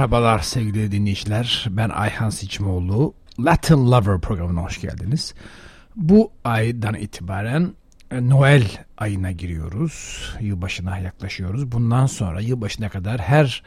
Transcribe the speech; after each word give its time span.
Merhabalar 0.00 0.38
sevgili 0.38 0.92
dinleyiciler. 0.92 1.66
Ben 1.70 1.88
Ayhan 1.88 2.30
Siçimoğlu. 2.30 3.14
Latin 3.40 3.90
Lover 3.90 4.20
programına 4.20 4.62
hoş 4.62 4.80
geldiniz. 4.80 5.34
Bu 5.96 6.32
aydan 6.44 6.94
itibaren 6.94 7.72
e, 8.10 8.28
Noel 8.28 8.64
ayına 8.98 9.32
giriyoruz. 9.32 10.24
Yılbaşına 10.40 10.98
yaklaşıyoruz. 10.98 11.72
Bundan 11.72 12.06
sonra 12.06 12.40
yılbaşına 12.40 12.88
kadar 12.88 13.20
her 13.20 13.62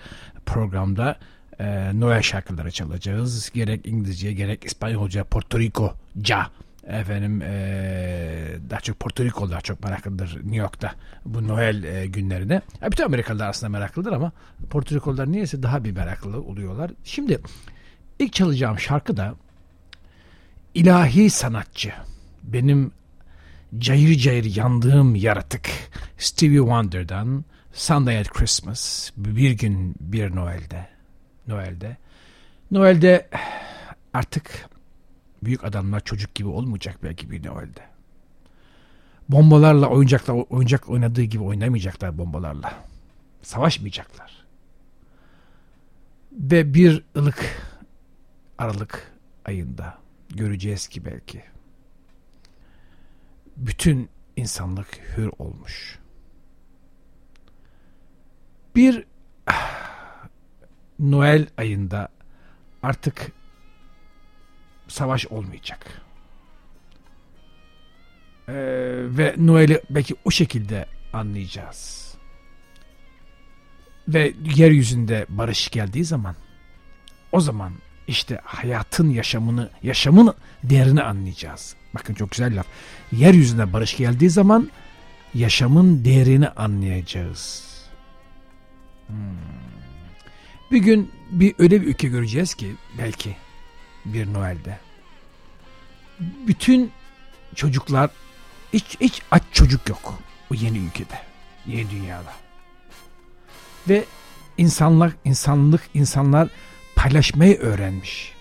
programda 0.46 1.16
e, 1.60 1.92
Noel 2.00 2.22
şarkıları 2.22 2.72
çalacağız. 2.72 3.52
Gerek 3.54 3.86
İngilizce 3.86 4.34
gerek 4.34 4.66
İspanyolca, 4.66 5.24
Porto 5.24 5.60
Rico'ca 5.60 6.48
efendim 6.88 7.42
e, 7.42 8.56
daha 8.70 8.80
çok 8.80 9.00
Porto 9.00 9.24
Rico 9.24 9.52
daha 9.52 9.62
çok 9.62 9.84
meraklıdır 9.84 10.36
New 10.36 10.56
York'ta 10.56 10.96
bu 11.26 11.48
Noel 11.48 11.84
e, 11.84 12.06
günlerine. 12.06 12.62
Ya, 12.82 12.92
bütün 12.92 13.04
Amerikalılar 13.04 13.50
aslında 13.50 13.70
meraklıdır 13.70 14.12
ama 14.12 14.32
Porto 14.70 14.96
Rikolular 14.96 15.32
niyeyse 15.32 15.64
daha 15.64 15.84
bir 15.84 15.92
meraklı 15.92 16.42
oluyorlar. 16.42 16.92
Şimdi 17.04 17.40
ilk 18.20 18.34
çalacağım 18.34 18.80
şarkı 18.80 19.18
da 19.18 19.36
ilahi 20.74 21.30
sanatçı 21.30 21.94
benim 22.44 22.92
cayır 23.78 24.18
cayır 24.18 24.56
yandığım 24.56 25.16
yaratık 25.16 25.70
Stevie 26.18 26.58
Wonder'dan 26.58 27.46
Sunday 27.74 28.20
at 28.20 28.30
Christmas 28.30 29.12
bir 29.18 29.52
gün 29.52 29.96
bir 30.00 30.36
Noel'de 30.36 30.88
Noel'de 31.48 31.98
Noel'de 32.72 33.30
artık 34.14 34.70
büyük 35.46 35.64
adamlar 35.64 36.00
çocuk 36.00 36.36
gibi 36.36 36.48
olmayacak 36.48 37.00
belki 37.04 37.32
bir 37.32 37.48
Noel'de. 37.48 37.82
Bombalarla 39.30 39.88
oyuncaklar 39.88 40.46
oyuncak 40.50 40.90
oynadığı 40.90 41.24
gibi 41.24 41.44
oynamayacaklar 41.44 42.18
bombalarla. 42.18 42.74
Savaşmayacaklar. 43.42 44.46
Ve 46.32 46.74
bir 46.74 47.04
ılık 47.18 47.64
Aralık 48.58 49.12
ayında 49.46 49.98
göreceğiz 50.30 50.88
ki 50.88 51.06
belki 51.06 51.44
bütün 53.58 54.10
insanlık 54.36 55.18
hür 55.18 55.32
olmuş. 55.40 56.00
Bir 58.76 59.06
Noel 61.00 61.48
ayında 61.58 62.10
artık 62.84 63.32
savaş 64.94 65.28
olmayacak. 65.28 66.02
Ee, 68.48 68.54
ve 69.04 69.36
Noel'i 69.38 69.82
belki 69.90 70.16
o 70.26 70.32
şekilde 70.32 70.86
anlayacağız. 71.14 72.14
Ve 74.08 74.34
yeryüzünde 74.56 75.26
barış 75.30 75.70
geldiği 75.70 76.06
zaman 76.06 76.36
o 77.32 77.40
zaman 77.40 77.74
işte 78.08 78.40
hayatın 78.44 79.10
yaşamını, 79.10 79.70
yaşamın 79.84 80.34
değerini 80.64 81.04
anlayacağız. 81.04 81.76
Bakın 81.96 82.14
çok 82.14 82.32
güzel 82.32 82.58
laf. 82.58 82.66
Yeryüzünde 83.12 83.74
barış 83.74 83.98
geldiği 83.98 84.30
zaman 84.30 84.70
yaşamın 85.34 86.06
değerini 86.06 86.50
anlayacağız. 86.50 87.74
Hmm. 89.08 89.16
Bir 90.72 90.78
gün 90.78 91.12
bir 91.32 91.56
öyle 91.60 91.82
bir 91.82 91.88
ülke 91.88 92.08
göreceğiz 92.08 92.56
ki 92.56 92.76
belki 92.98 93.36
bir 94.06 94.34
Noel'de. 94.34 94.80
Bütün 96.20 96.92
çocuklar 97.56 98.10
hiç, 98.74 98.98
hiç 99.02 99.22
aç 99.32 99.44
çocuk 99.52 99.90
yok 99.90 100.20
o 100.52 100.56
yeni 100.56 100.78
ülkede, 100.78 101.20
yeni 101.66 101.90
dünyada. 101.90 102.34
Ve 103.90 104.06
insanlar, 104.58 105.12
insanlık, 105.26 105.82
insanlar 105.94 106.50
paylaşmayı 106.96 107.60
öğrenmiş. 107.60 108.34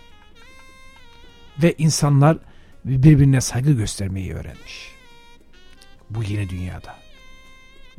Ve 1.63 1.75
insanlar 1.79 2.39
birbirine 2.85 3.41
saygı 3.41 3.73
göstermeyi 3.73 4.35
öğrenmiş. 4.35 4.93
Bu 6.11 6.23
yeni 6.23 6.49
dünyada. 6.49 6.99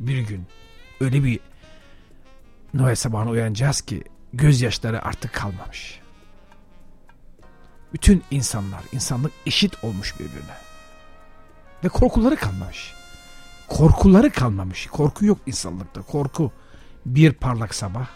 Bir 0.00 0.18
gün 0.18 0.46
öyle 1.00 1.24
bir 1.24 1.40
Noel 2.74 2.94
sabahına 2.94 3.30
uyanacağız 3.30 3.80
ki 3.80 4.04
gözyaşları 4.32 5.04
artık 5.04 5.32
kalmamış. 5.32 6.00
Bütün 7.94 8.24
insanlar, 8.30 8.82
insanlık 8.92 9.32
eşit 9.46 9.84
olmuş 9.84 10.14
birbirine. 10.20 10.56
Ve 11.84 11.88
korkuları 11.88 12.36
kalmamış. 12.36 12.94
Korkuları 13.68 14.30
kalmamış. 14.30 14.86
Korku 14.86 15.24
yok 15.24 15.38
insanlıkta. 15.46 16.02
Korku 16.02 16.52
bir 17.06 17.32
parlak 17.32 17.74
sabah. 17.74 18.06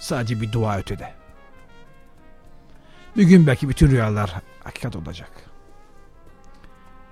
Sadece 0.00 0.40
bir 0.40 0.52
dua 0.52 0.78
ötede. 0.78 1.14
Bir 3.16 3.22
gün 3.22 3.46
belki 3.46 3.68
bütün 3.68 3.90
rüyalar 3.90 4.34
hakikat 4.64 4.96
olacak. 4.96 5.30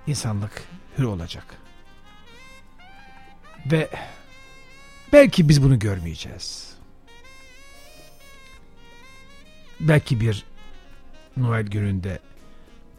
İnsanlık 0.07 0.63
hür 0.97 1.03
olacak. 1.03 1.45
Ve 3.71 3.89
belki 5.13 5.49
biz 5.49 5.63
bunu 5.63 5.79
görmeyeceğiz. 5.79 6.73
Belki 9.79 10.21
bir 10.21 10.48
Noel 11.39 11.63
gününde 11.63 12.19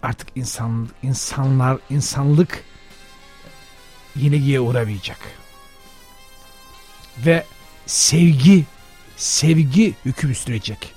artık 0.03 0.29
insan 0.35 0.89
insanlar 1.03 1.79
insanlık 1.91 2.65
yenilgiye 4.17 4.61
uğramayacak. 4.61 5.19
Ve 7.27 7.45
sevgi 7.87 8.65
sevgi 9.17 9.95
hüküm 10.05 10.35
sürecek. 10.35 10.95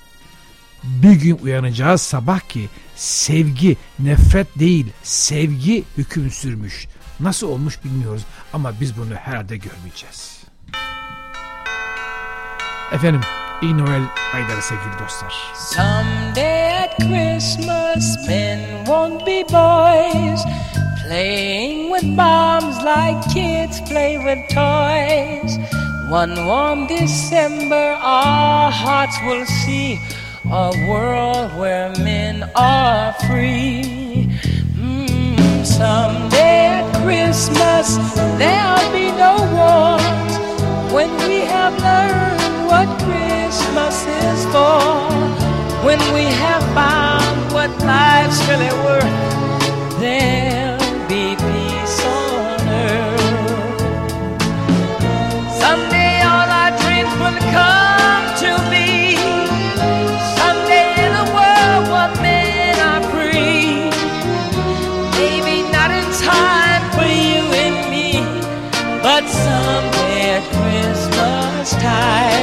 Bir 0.82 1.12
gün 1.12 1.38
uyanacağız 1.38 2.02
sabah 2.02 2.40
ki 2.40 2.68
sevgi 2.96 3.76
nefret 3.98 4.58
değil 4.58 4.86
sevgi 5.02 5.84
hüküm 5.98 6.30
sürmüş. 6.30 6.88
Nasıl 7.20 7.48
olmuş 7.48 7.84
bilmiyoruz 7.84 8.22
ama 8.52 8.80
biz 8.80 8.98
bunu 8.98 9.14
herhalde 9.14 9.56
görmeyeceğiz. 9.56 10.44
Efendim 12.92 13.20
iyi 13.62 13.78
Noel 13.78 14.02
ayları 14.34 14.62
sevgili 14.62 14.98
dostlar. 14.98 15.34
Someday 15.54 16.53
Christmas 17.00 18.16
men 18.26 18.84
won't 18.86 19.24
be 19.24 19.42
boys 19.42 20.42
Playing 21.06 21.90
with 21.90 22.16
bombs 22.16 22.76
like 22.82 23.20
kids 23.30 23.78
play 23.82 24.16
with 24.16 24.40
toys. 24.48 25.58
One 26.08 26.46
warm 26.46 26.86
December 26.86 27.98
our 28.00 28.70
hearts 28.70 29.14
will 29.26 29.44
see 29.44 29.98
A 30.50 30.72
world 30.88 31.52
where 31.58 31.90
men 31.98 32.50
are 32.56 33.12
free. 33.28 34.30
Mm, 34.80 35.66
Someday 35.66 36.66
at 36.80 36.88
Christmas 37.04 37.96
there'll 38.38 38.92
be 38.92 39.12
no 39.12 39.36
wars. 39.52 40.34
When 40.90 41.10
we 41.28 41.40
have 41.44 41.76
learned 41.84 42.66
what 42.66 42.88
Christmas 43.04 44.06
is 44.06 44.44
for 44.46 45.43
When 45.84 46.00
we 46.14 46.24
have 46.24 46.62
found 46.74 47.52
what 47.52 47.70
life's 47.84 48.40
really 48.48 48.72
worth 48.86 50.00
There'll 50.00 51.08
be 51.08 51.36
peace 51.36 52.04
on 52.04 52.68
earth 52.68 53.74
Someday 55.60 56.20
all 56.22 56.48
our 56.60 56.72
dreams 56.82 57.14
will 57.22 57.38
come 57.56 58.24
to 58.42 58.50
be. 58.70 59.16
Someday 60.38 60.90
in 61.06 61.12
a 61.24 61.26
world 61.36 61.84
where 61.92 62.12
men 62.22 62.76
are 62.90 63.02
free. 63.12 63.88
Maybe 65.18 65.56
not 65.70 65.90
in 65.90 66.06
time 66.20 66.84
for 66.96 67.08
you 67.08 67.42
and 67.64 67.76
me, 67.90 68.20
but 69.02 69.24
someday 69.28 70.38
at 70.38 70.44
Christmas 70.56 71.70
time. 71.82 72.33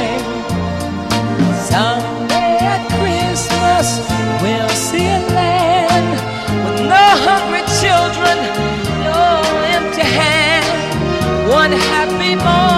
One 11.62 11.70
happy 11.70 12.34
morning, 12.34 12.71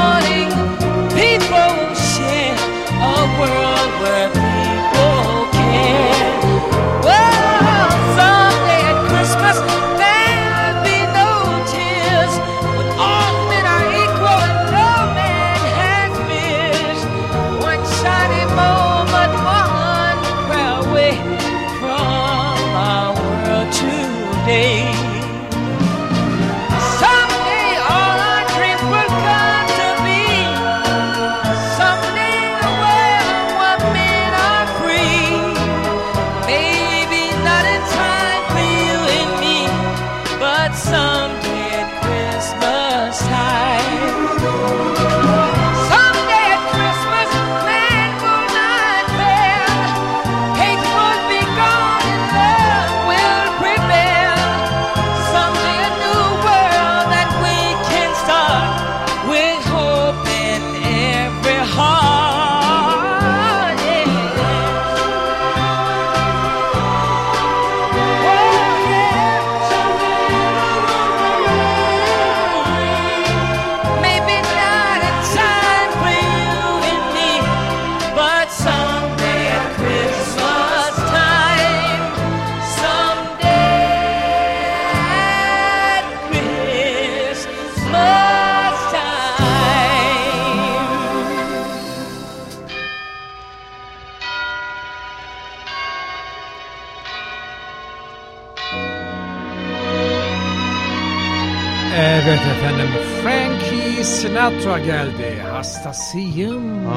Evet 102.27 102.41
efendim 102.41 102.87
Frankie 103.23 104.05
Sinatra 104.05 104.79
geldi. 104.79 105.43
Hastasıyım. 105.53 106.65
I'm 106.65 106.93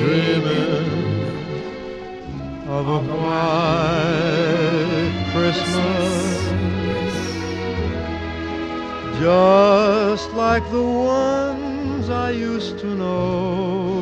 dreaming 0.00 0.90
of 2.70 2.88
a 2.88 3.00
white 3.00 3.90
Christmas 5.34 6.40
just 9.20 10.28
like 10.34 10.64
the 10.70 10.82
ones 10.82 12.08
I 12.08 12.30
used 12.30 12.78
to 12.80 12.86
know. 12.86 14.00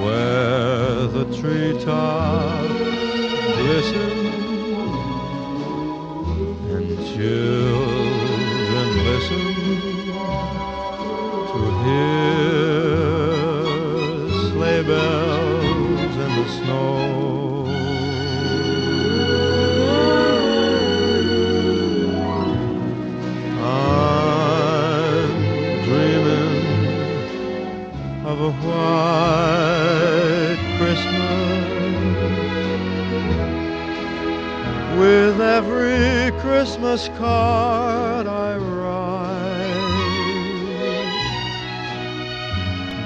Where 0.00 1.06
the 1.08 1.24
treetops 1.40 2.86
glisten 3.56 4.15
and 7.18 7.65
Christmas 36.96 37.18
card 37.18 38.26
I 38.26 38.56
write. 38.56 39.66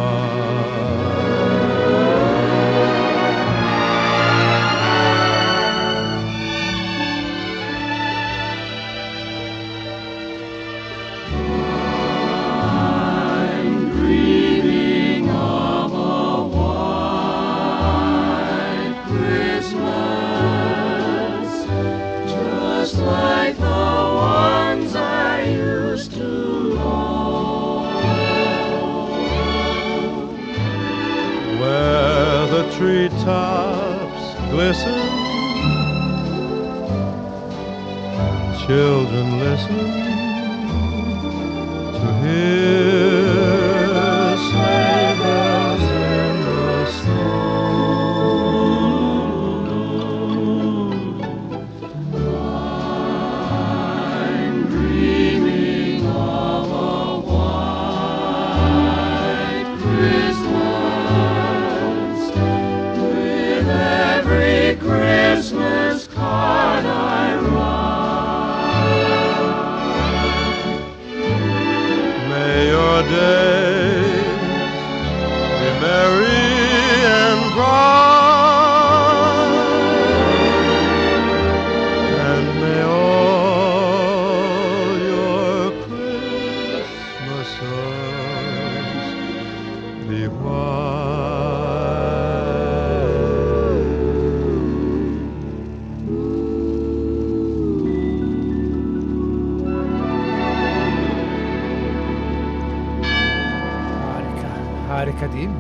Harika 105.24 105.36
değil 105.36 105.48
mi? 105.48 105.54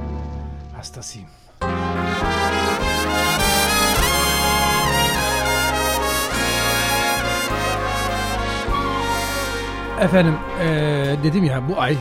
Hastasıyım. 0.76 1.28
Efendim 10.00 10.34
eee, 10.60 11.22
dedim 11.24 11.44
ya 11.44 11.68
bu 11.68 11.80
ay 11.80 11.92
eee, 11.92 11.98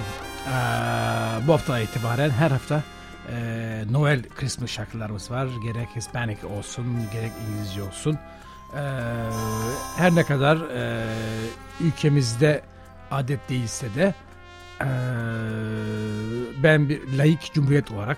bu 1.47 1.53
hafta 1.53 1.79
itibaren 1.79 2.29
her 2.29 2.51
hafta 2.51 2.81
eee, 3.29 3.85
Noel 3.91 4.23
Christmas 4.35 4.69
şarkılarımız 4.69 5.31
var. 5.31 5.47
Gerek 5.63 5.89
Hispanic 5.95 6.47
olsun 6.57 6.85
gerek 7.13 7.31
İngilizce 7.49 7.83
olsun. 7.83 8.17
Eee, 8.75 8.79
her 9.97 10.15
ne 10.15 10.23
kadar 10.23 10.57
eee, 10.57 11.03
ülkemizde 11.81 12.61
adet 13.11 13.49
değilse 13.49 13.95
de 13.95 14.13
eee, 14.81 14.87
ben 16.63 16.89
bir 16.89 17.17
laik 17.17 17.53
cumhuriyet 17.53 17.91
olarak 17.91 18.17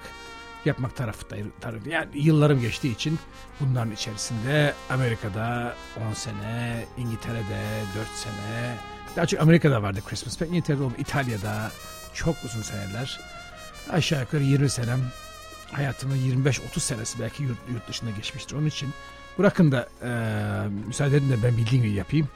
yapmak 0.66 0.96
tarafındayım. 0.96 1.52
tarafı- 1.62 1.90
Yani 1.90 2.08
yıllarım 2.14 2.62
geçtiği 2.62 2.94
için 2.94 3.20
bunların 3.60 3.92
içerisinde 3.92 4.74
Amerika'da 4.90 5.76
10 6.10 6.14
sene, 6.14 6.86
İngiltere'de 6.98 7.62
4 7.96 8.08
sene, 8.08 8.76
daha 9.16 9.26
çok 9.26 9.42
Amerika'da 9.42 9.84
vardı 9.84 10.00
Christmas. 10.10 10.42
Ben 10.42 10.46
İngiltere'de 10.46 10.84
olmadı, 10.84 10.98
İtalya'da 11.02 11.72
çok 12.14 12.36
uzun 12.46 12.62
seneler. 12.62 13.20
Aşağı 13.90 14.22
yukarı 14.22 14.44
20 14.44 14.70
senem, 14.70 15.00
hayatımın 15.72 16.16
25-30 16.16 16.84
senesi 16.84 17.20
belki 17.20 17.44
yurt, 17.44 17.58
yurt 17.74 17.88
dışında 17.88 18.12
geçmiştir. 18.12 18.56
Onun 18.56 18.66
için 18.66 18.90
bırakın 19.40 19.72
da 19.72 19.90
eee 20.04 20.70
müsaade 20.88 21.18
edin 21.18 21.30
de 21.30 21.44
ben 21.44 21.58
bildiğim 21.58 21.84
gibi 21.84 21.94
yapayım. 21.94 22.28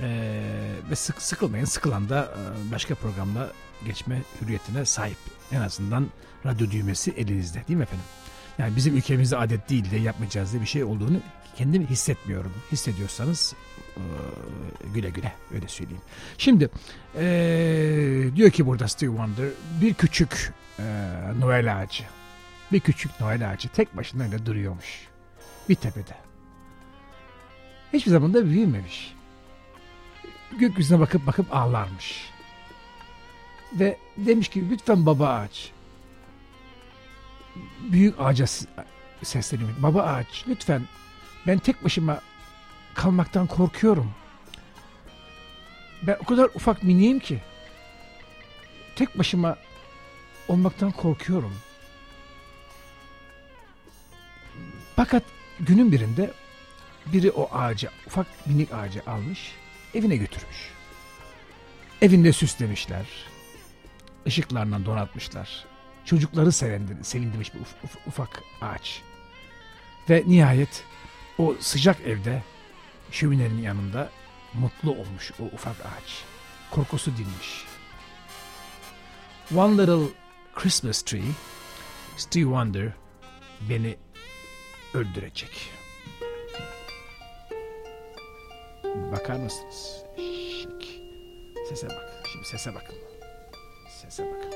Eee, 0.00 0.42
ve 0.90 0.96
sık, 0.96 1.22
sıkılmayın. 1.22 1.64
Sıkılan 1.64 2.08
da 2.08 2.34
eee, 2.36 2.72
başka 2.72 2.94
programla 2.94 3.52
geçme 3.86 4.22
hürriyetine 4.40 4.84
sahip. 4.84 5.16
En 5.52 5.60
azından 5.60 6.06
radyo 6.46 6.70
düğmesi 6.70 7.10
elinizde 7.10 7.62
değil 7.68 7.76
mi 7.76 7.82
efendim? 7.82 8.04
Yani 8.58 8.76
bizim 8.76 8.96
ülkemizde 8.96 9.36
adet 9.36 9.68
değil 9.70 9.90
de 9.90 9.96
yapmayacağız 9.96 10.52
diye 10.52 10.62
bir 10.62 10.66
şey 10.66 10.84
olduğunu 10.84 11.20
kendim 11.56 11.86
hissetmiyorum. 11.86 12.52
Hissediyorsanız 12.72 13.54
eee, 13.96 14.02
güle 14.94 15.10
güle 15.10 15.32
öyle 15.54 15.68
söyleyeyim. 15.68 16.02
Şimdi 16.38 16.70
eee, 17.14 18.36
diyor 18.36 18.50
ki 18.50 18.66
burada 18.66 18.88
Steve 18.88 19.10
Wonder 19.10 19.48
bir 19.80 19.94
küçük 19.94 20.52
eee, 20.78 20.84
Noel 21.40 21.78
ağacı. 21.82 22.04
Bir 22.72 22.80
küçük 22.80 23.20
Noel 23.20 23.50
ağacı 23.50 23.68
tek 23.68 23.96
başına 23.96 24.22
öyle 24.22 24.46
duruyormuş. 24.46 25.08
Bir 25.68 25.74
tepede. 25.74 26.14
Hiçbir 27.92 28.10
zaman 28.10 28.34
da 28.34 28.44
büyümemiş. 28.46 29.14
Gökyüzüne 30.58 31.00
bakıp 31.00 31.26
bakıp 31.26 31.54
ağlarmış. 31.54 32.30
Ve 33.72 33.98
demiş 34.16 34.48
ki 34.48 34.70
lütfen 34.70 35.06
baba 35.06 35.28
ağaç. 35.28 35.70
Büyük 37.80 38.20
ağaca 38.20 38.46
sesleniyor. 39.22 39.70
Baba 39.78 40.02
ağaç 40.02 40.44
lütfen 40.48 40.82
ben 41.46 41.58
tek 41.58 41.84
başıma 41.84 42.20
kalmaktan 42.94 43.46
korkuyorum. 43.46 44.10
Ben 46.02 46.16
o 46.20 46.24
kadar 46.24 46.44
ufak 46.54 46.82
miniyim 46.82 47.18
ki 47.18 47.40
tek 48.96 49.18
başıma 49.18 49.56
olmaktan 50.48 50.90
korkuyorum. 50.90 51.54
Fakat 54.96 55.22
günün 55.60 55.92
birinde 55.92 56.32
biri 57.06 57.30
o 57.30 57.48
ağacı, 57.52 57.90
ufak 58.06 58.26
minik 58.46 58.72
ağacı 58.72 59.02
almış, 59.06 59.52
evine 59.94 60.16
götürmüş. 60.16 60.70
Evinde 62.02 62.32
süslemişler, 62.32 63.06
ışıklarla 64.26 64.84
donatmışlar. 64.86 65.64
Çocukları 66.04 66.52
sevindir, 66.52 67.04
sevindirmiş 67.04 67.54
bir 67.54 67.58
uf- 67.58 67.86
uf- 67.86 68.06
ufak 68.08 68.42
ağaç. 68.60 69.02
Ve 70.10 70.22
nihayet 70.26 70.84
o 71.38 71.54
sıcak 71.60 72.00
evde 72.00 72.42
şöminenin 73.10 73.62
yanında 73.62 74.10
mutlu 74.54 74.90
olmuş 74.90 75.32
o 75.40 75.44
ufak 75.44 75.76
ağaç. 75.80 76.24
Korkusu 76.70 77.16
dinmiş. 77.16 77.64
One 79.56 79.78
Little 79.78 80.14
Christmas 80.54 81.02
Tree, 81.02 81.22
Stevie 82.16 82.44
Wonder 82.44 82.92
beni 83.60 83.96
öldürecek. 84.94 85.70
Şık. 90.62 90.82
Sese 91.68 91.88
bak. 91.88 92.22
Şimdi 92.32 92.46
sese 92.46 92.74
bakın. 92.74 92.96
Sese 94.02 94.24
bakın. 94.24 94.52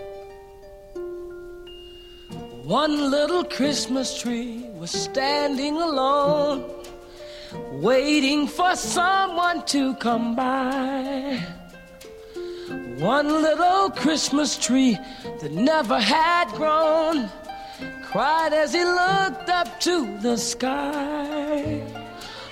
One 2.69 3.11
little 3.11 3.49
Christmas 3.49 4.23
tree 4.23 4.63
was 4.81 4.91
standing 4.91 5.79
alone, 5.81 6.65
waiting 7.81 8.49
for 8.49 8.75
someone 8.75 9.63
to 9.67 9.95
come 10.01 10.35
by. 10.35 11.39
One 13.01 13.43
little 13.43 13.91
Christmas 13.91 14.59
tree 14.59 14.99
that 15.41 15.53
never 15.53 16.01
had 16.01 16.49
grown 16.57 17.31
cried 18.03 18.53
as 18.53 18.73
he 18.73 18.85
looked 18.85 19.49
up 19.49 19.79
to 19.81 20.19
the 20.23 20.37
sky. 20.37 22.06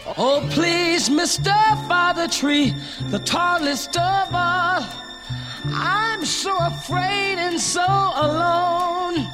Oh, 0.06 0.46
please, 0.50 1.08
Mr. 1.08 1.54
Father 1.88 2.28
Tree, 2.28 2.74
the 3.08 3.18
tallest 3.20 3.96
of 3.96 4.34
all, 4.34 4.84
I'm 5.72 6.26
so 6.26 6.54
afraid 6.58 7.38
and 7.38 7.58
so 7.58 7.80
alone. 7.80 9.26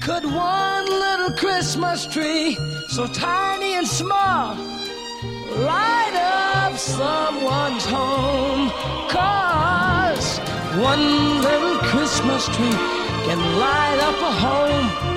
Could 0.00 0.24
one 0.24 0.86
little 0.86 1.32
Christmas 1.36 2.06
tree, 2.06 2.56
so 2.88 3.06
tiny 3.06 3.74
and 3.74 3.86
small, 3.86 4.56
light 4.56 6.14
up 6.14 6.78
someone's 6.78 7.84
home? 7.84 8.70
Cause 9.10 10.38
one 10.80 11.42
little 11.42 11.76
Christmas 11.90 12.46
tree 12.46 12.78
can 13.26 13.38
light 13.60 13.98
up 14.00 14.16
a 14.16 14.32
home. 14.32 15.11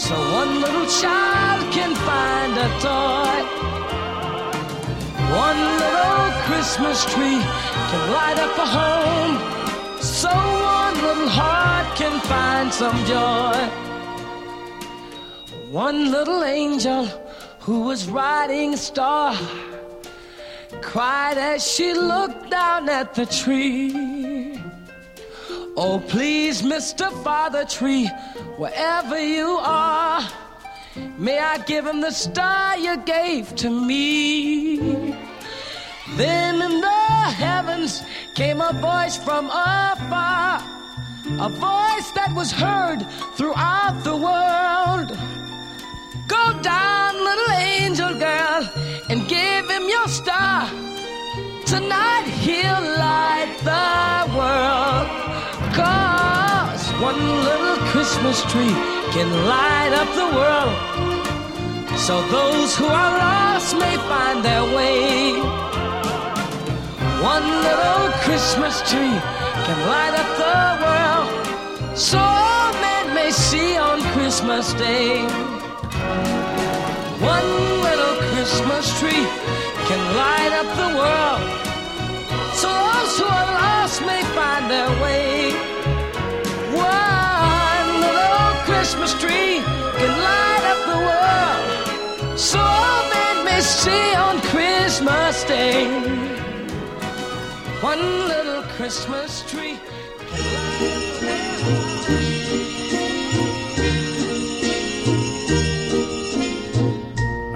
So 0.00 0.14
one 0.14 0.62
little 0.62 0.86
child 0.86 1.72
can 1.74 1.94
find 1.94 2.52
a 2.66 2.68
toy. 2.86 3.36
One 5.46 5.60
little 5.82 6.24
Christmas 6.46 7.04
tree 7.12 7.40
can 7.90 8.02
light 8.10 8.38
up 8.38 8.56
a 8.56 8.68
home. 8.78 9.34
So 10.00 10.30
one 10.30 10.94
little 11.06 11.28
heart 11.28 11.94
can 11.96 12.18
find 12.32 12.72
some 12.72 12.98
joy. 13.04 13.60
One 15.70 16.10
little 16.10 16.44
angel 16.44 17.04
who 17.58 17.82
was 17.82 18.08
riding 18.08 18.72
a 18.72 18.78
star 18.78 19.36
cried 20.80 21.36
as 21.36 21.62
she 21.70 21.92
looked 21.92 22.48
down 22.48 22.88
at 22.88 23.12
the 23.14 23.26
tree. 23.26 24.29
Oh, 25.82 25.98
please, 25.98 26.60
Mr. 26.60 27.10
Father 27.24 27.64
Tree, 27.64 28.06
wherever 28.58 29.18
you 29.18 29.56
are, 29.62 30.20
may 31.16 31.38
I 31.38 31.56
give 31.56 31.86
him 31.86 32.02
the 32.02 32.10
star 32.10 32.76
you 32.76 32.98
gave 32.98 33.56
to 33.56 33.70
me. 33.70 34.76
Then 36.18 36.60
in 36.60 36.82
the 36.82 37.00
heavens 37.44 38.02
came 38.34 38.60
a 38.60 38.74
voice 38.74 39.16
from 39.16 39.46
afar, 39.46 40.60
a 41.40 41.48
voice 41.48 42.10
that 42.10 42.30
was 42.36 42.52
heard 42.52 43.00
throughout 43.38 44.04
the 44.04 44.18
world. 44.28 45.08
Go 46.28 46.60
down, 46.60 47.14
little 47.14 47.52
angel 47.56 48.18
girl, 48.18 48.68
and 49.08 49.26
give 49.26 49.70
him 49.70 49.88
your 49.88 50.08
star. 50.08 50.68
Tonight 51.64 52.26
he'll 52.44 52.84
light 53.00 53.56
the 53.64 54.36
world. 54.36 55.20
Cause 55.74 56.90
one 57.00 57.20
little 57.44 57.76
Christmas 57.92 58.42
tree 58.50 58.74
can 59.14 59.28
light 59.46 59.92
up 59.94 60.08
the 60.14 60.28
world. 60.36 60.74
So 61.98 62.22
those 62.28 62.76
who 62.76 62.86
are 62.86 63.12
lost 63.18 63.76
may 63.76 63.96
find 64.08 64.44
their 64.44 64.64
way. 64.76 65.38
One 67.22 67.46
little 67.66 68.10
Christmas 68.24 68.80
tree 68.90 69.16
can 69.66 69.78
light 69.92 70.14
up 70.22 70.30
the 70.44 70.60
world. 70.84 71.96
So 71.96 72.18
all 72.18 72.72
men 72.72 73.14
may 73.14 73.30
see 73.30 73.76
on 73.76 74.00
Christmas 74.14 74.72
Day. 74.74 75.22
One 77.20 77.48
little 77.86 78.16
Christmas 78.32 78.98
tree 78.98 79.26
can 79.88 80.00
light 80.16 80.52
up 80.60 80.68
the 80.82 80.90
world. 80.98 81.69
So 82.60 82.68
those 82.68 83.18
who 83.18 83.24
are 83.24 83.50
lost 83.62 84.02
may 84.02 84.22
find 84.36 84.70
their 84.70 84.90
way. 85.04 85.52
One 86.76 87.88
little 88.06 88.52
Christmas 88.68 89.12
tree 89.22 89.54
can 89.98 90.12
light 90.28 90.64
up 90.72 90.80
the 90.92 91.00
world. 91.08 92.38
So 92.38 92.58
all 92.60 93.02
men 93.16 93.44
may 93.46 93.60
see 93.60 94.14
on 94.26 94.40
Christmas 94.52 95.44
Day. 95.44 95.88
One 97.80 98.02
little 98.28 98.62
Christmas 98.76 99.42
tree 99.50 99.78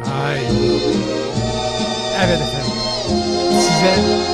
Ay. 0.02 0.38
Evet 2.22 2.40
efendim. 2.40 2.76
Size 3.60 4.33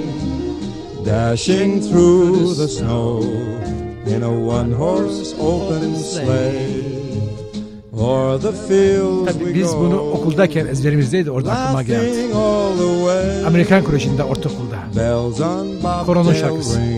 Dashing 1.05 1.81
through 1.81 2.53
the 2.55 2.67
snow 2.67 3.21
in 4.05 4.23
a 4.23 4.31
one-horse 4.31 5.33
open 5.39 5.95
sleigh. 5.95 6.91
O'er 7.93 8.37
the 8.37 8.51
fields 8.51 9.33
Tabii 9.33 9.53
biz 9.55 9.75
bunu 9.75 9.99
okuldayken 9.99 10.67
ezberimizdeydi 10.67 11.31
orada 11.31 11.51
aklıma 11.51 11.83
geldi. 11.83 12.27
Amerikan 13.47 13.83
Koleji'nde 13.83 14.23
ortaokulda. 14.23 14.77
Bobtail 16.07 16.35
şarkısı. 16.35 16.79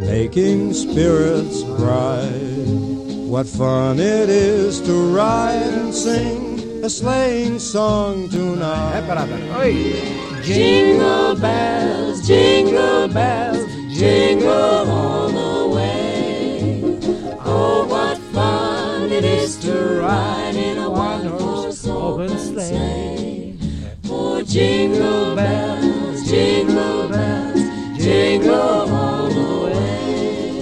making 0.00 0.72
spirits 0.72 1.62
bright. 1.64 2.68
What 3.28 3.46
fun 3.46 3.98
it 3.98 4.28
is 4.28 4.80
to 4.80 4.92
ride 4.92 5.74
and 5.74 5.94
sing 5.94 6.84
a 6.84 6.88
sleighing 6.88 7.58
song 7.58 8.28
tonight. 8.28 8.94
Hep 8.94 9.08
beraber. 9.08 9.38
Oy. 9.60 10.23
Jingle 10.44 11.34
bells, 11.36 12.26
jingle 12.26 13.08
bells, 13.08 13.64
jingle 13.96 14.52
all 14.52 15.28
the 15.28 15.74
way. 15.74 16.98
Oh, 17.46 17.86
what 17.88 18.18
fun 18.34 19.10
it 19.10 19.24
is 19.24 19.56
to 19.60 20.00
ride 20.00 20.54
in 20.54 20.76
a 20.76 20.90
one-horse 20.90 21.86
open 21.86 22.38
sleigh. 22.38 23.56
Oh, 24.10 24.42
jingle 24.42 25.34
bells, 25.34 26.28
jingle 26.28 27.08
bells, 27.08 27.60
jingle 27.96 28.54
all 28.54 29.28
the 29.28 29.64
way. 29.64 30.60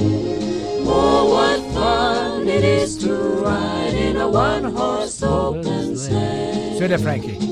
Oh, 0.86 1.28
what 1.28 1.74
fun 1.74 2.46
it 2.46 2.62
is 2.62 2.96
to 2.98 3.12
ride 3.12 3.94
in 3.94 4.16
a 4.16 4.28
one-horse 4.28 5.24
open 5.24 5.96
sleigh. 5.96 6.78
Söyle 6.78 6.98
Frankie. 6.98 7.51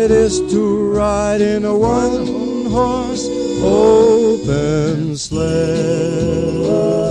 it 0.00 0.10
is 0.10 0.40
to 0.50 0.94
ride 0.94 1.42
in 1.42 1.66
a 1.66 1.76
one 1.76 2.64
horse 2.70 3.28
open 3.62 5.14
sleigh. 5.14 7.09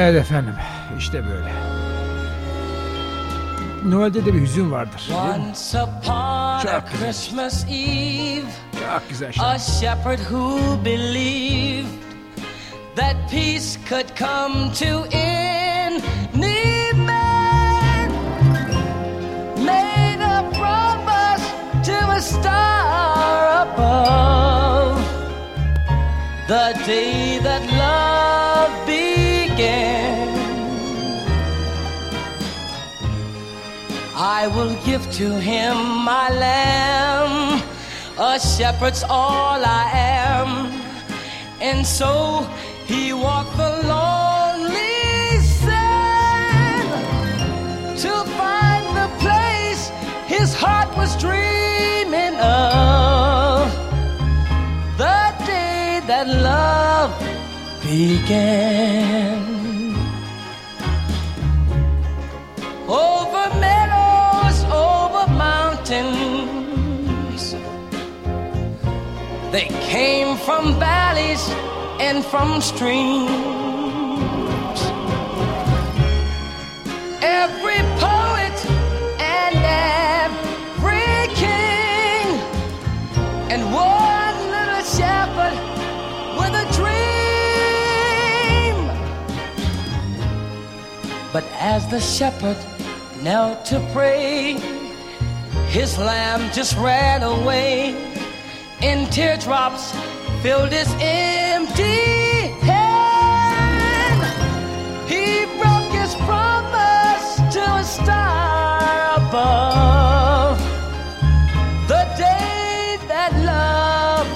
Evet 0.00 0.20
efendim 0.20 0.54
işte 0.98 1.22
böyle. 1.28 1.52
Noel'de 3.84 4.24
de 4.26 4.34
bir 4.34 4.40
hüzün 4.40 4.72
vardır. 4.72 5.10
Once 5.14 5.82
upon 5.82 6.14
a 6.14 6.60
Çok 6.62 6.92
güzel. 6.92 7.08
Christmas 7.10 7.64
Eve, 7.64 8.42
Çok 8.72 9.08
güzel 9.08 9.32
şey. 9.32 9.44
a 9.46 9.58
shepherd 9.58 10.18
who 10.18 10.58
believed 10.84 11.86
that 12.96 13.16
peace 13.30 13.78
could 13.88 14.08
come 14.18 14.72
to 14.72 15.16
any 15.16 16.00
man 16.34 18.10
made 19.64 20.24
a 20.24 20.44
promise 20.50 21.44
to 21.86 22.10
a 22.10 22.20
star 22.20 23.66
above 23.66 25.02
the 26.48 26.74
day 26.86 27.38
that 27.42 27.62
love 27.72 28.27
I 34.40 34.46
will 34.46 34.76
give 34.84 35.02
to 35.14 35.40
him 35.40 35.74
my 36.04 36.28
lamb. 36.30 37.60
A 38.16 38.38
shepherd's 38.38 39.02
all 39.02 39.60
I 39.64 39.84
am. 39.94 40.70
And 41.60 41.84
so 41.84 42.46
he 42.86 43.12
walked 43.12 43.56
the 43.56 43.70
lonely 43.94 45.40
sand 45.64 46.88
to 48.04 48.12
find 48.38 48.86
the 49.00 49.08
place 49.24 49.90
his 50.28 50.54
heart 50.54 50.96
was 50.96 51.16
dreaming 51.16 52.36
of. 52.38 53.72
The 55.02 55.34
day 55.46 56.00
that 56.06 56.28
love 56.28 57.10
began. 57.82 59.47
They 69.50 69.68
came 69.88 70.36
from 70.36 70.78
valleys 70.78 71.48
and 71.98 72.22
from 72.24 72.60
streams. 72.60 73.30
Every 77.22 77.80
poet 77.98 78.66
and 79.18 79.56
every 79.64 81.34
king, 81.34 82.26
and 83.50 83.72
one 83.72 84.36
little 84.54 84.84
shepherd 84.84 85.56
with 86.38 86.54
a 86.54 86.66
dream. 86.76 86.98
But 91.32 91.44
as 91.58 91.86
the 91.88 92.00
shepherd 92.00 92.58
knelt 93.22 93.64
to 93.66 93.80
pray, 93.94 94.58
his 95.68 95.96
lamb 95.96 96.52
just 96.52 96.76
ran 96.76 97.22
away, 97.22 97.94
and 98.82 99.10
teardrops 99.12 99.92
filled 100.42 100.70
his 100.70 100.88
empty 101.00 102.48
hand. 102.64 104.22
He 105.08 105.46
broke 105.60 105.92
his 105.92 106.14
promise 106.26 107.36
to 107.54 107.60
a 107.60 107.84
star 107.84 109.16
above 109.16 110.58
the 111.88 112.04
day 112.16 112.98
that 113.08 113.32
love 113.44 114.28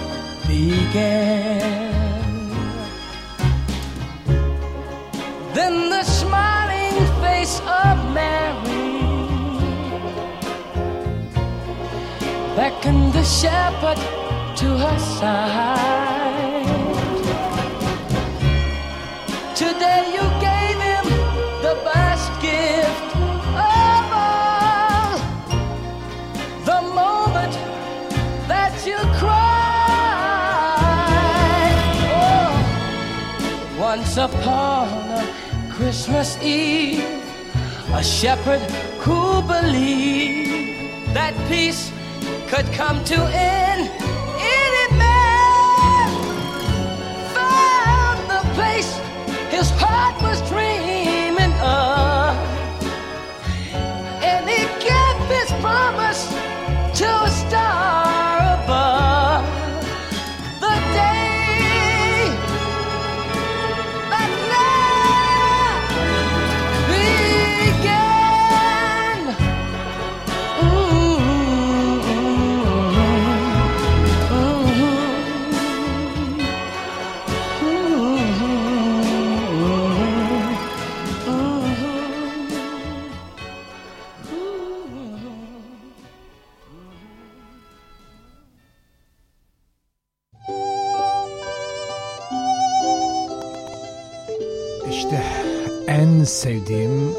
began. 0.48 1.92
Then 5.54 5.90
the 5.90 6.02
smiling 6.02 7.06
face 7.22 7.60
of 7.60 7.96
Mary 8.12 8.62
beckoned 12.56 13.12
the 13.12 13.22
shepherd 13.24 14.21
to 14.62 14.70
her 14.78 14.98
side. 15.18 16.62
Today 19.56 20.02
you 20.16 20.24
gave 20.48 20.76
him 20.90 21.04
the 21.66 21.76
best 21.92 22.30
gift 22.40 23.08
of 23.74 24.04
all. 24.26 25.14
The 26.70 26.80
moment 27.00 27.54
that 28.52 28.74
you 28.86 29.00
cried. 29.18 29.40
Oh. 32.22 32.52
Once 33.80 34.16
upon 34.16 34.86
a 35.22 35.24
Christmas 35.72 36.40
Eve, 36.40 37.02
a 37.94 38.04
shepherd 38.04 38.62
who 39.04 39.42
believed 39.42 41.12
that 41.16 41.34
peace 41.48 41.90
could 42.46 42.66
come 42.72 43.02
to 43.06 43.18
end 43.34 44.01
his 49.62 49.70
heart 49.80 50.31
sevdiğim 96.32 97.14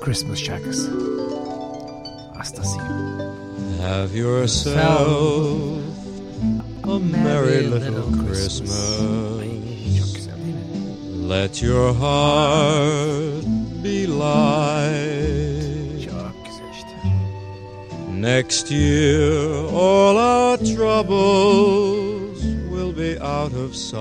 Christmas 0.00 0.38
şarkısı. 0.38 0.90
Hastasıyım. 2.38 2.86
Have 3.82 4.18
yourself 4.18 4.76
a 6.84 6.98
merry 6.98 7.64
little 7.70 8.26
Christmas. 8.26 8.98
Çok 9.98 10.14
güzel 10.14 10.34
değil 10.44 10.54
mi? 10.54 11.28
Let 11.30 11.62
your 11.62 11.94
heart 11.94 13.44
be 13.84 14.06
light. 14.06 15.24
Çok 16.04 16.34
güzel 16.44 16.70
işte. 16.74 16.96
Next 18.20 18.70
year, 18.70 19.64
all 19.74 20.16
our 20.16 20.56
troubles 20.58 22.40
will 22.70 22.92
be 22.98 23.20
out 23.24 23.54
of 23.54 23.74
sight. 23.74 23.96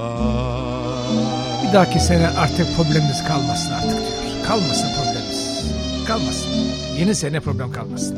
Bir 1.68 1.74
dahaki 1.74 2.00
sene 2.00 2.28
artık 2.28 2.76
problemimiz 2.78 3.24
kalmasın 3.28 3.72
artık. 3.72 4.05
Kalmasın 4.48 4.88
problemimiz. 4.96 5.66
Kalmasın. 6.08 6.50
Yeni 7.00 7.16
sene 7.16 7.40
problem 7.40 7.72
kalmasın. 7.72 8.18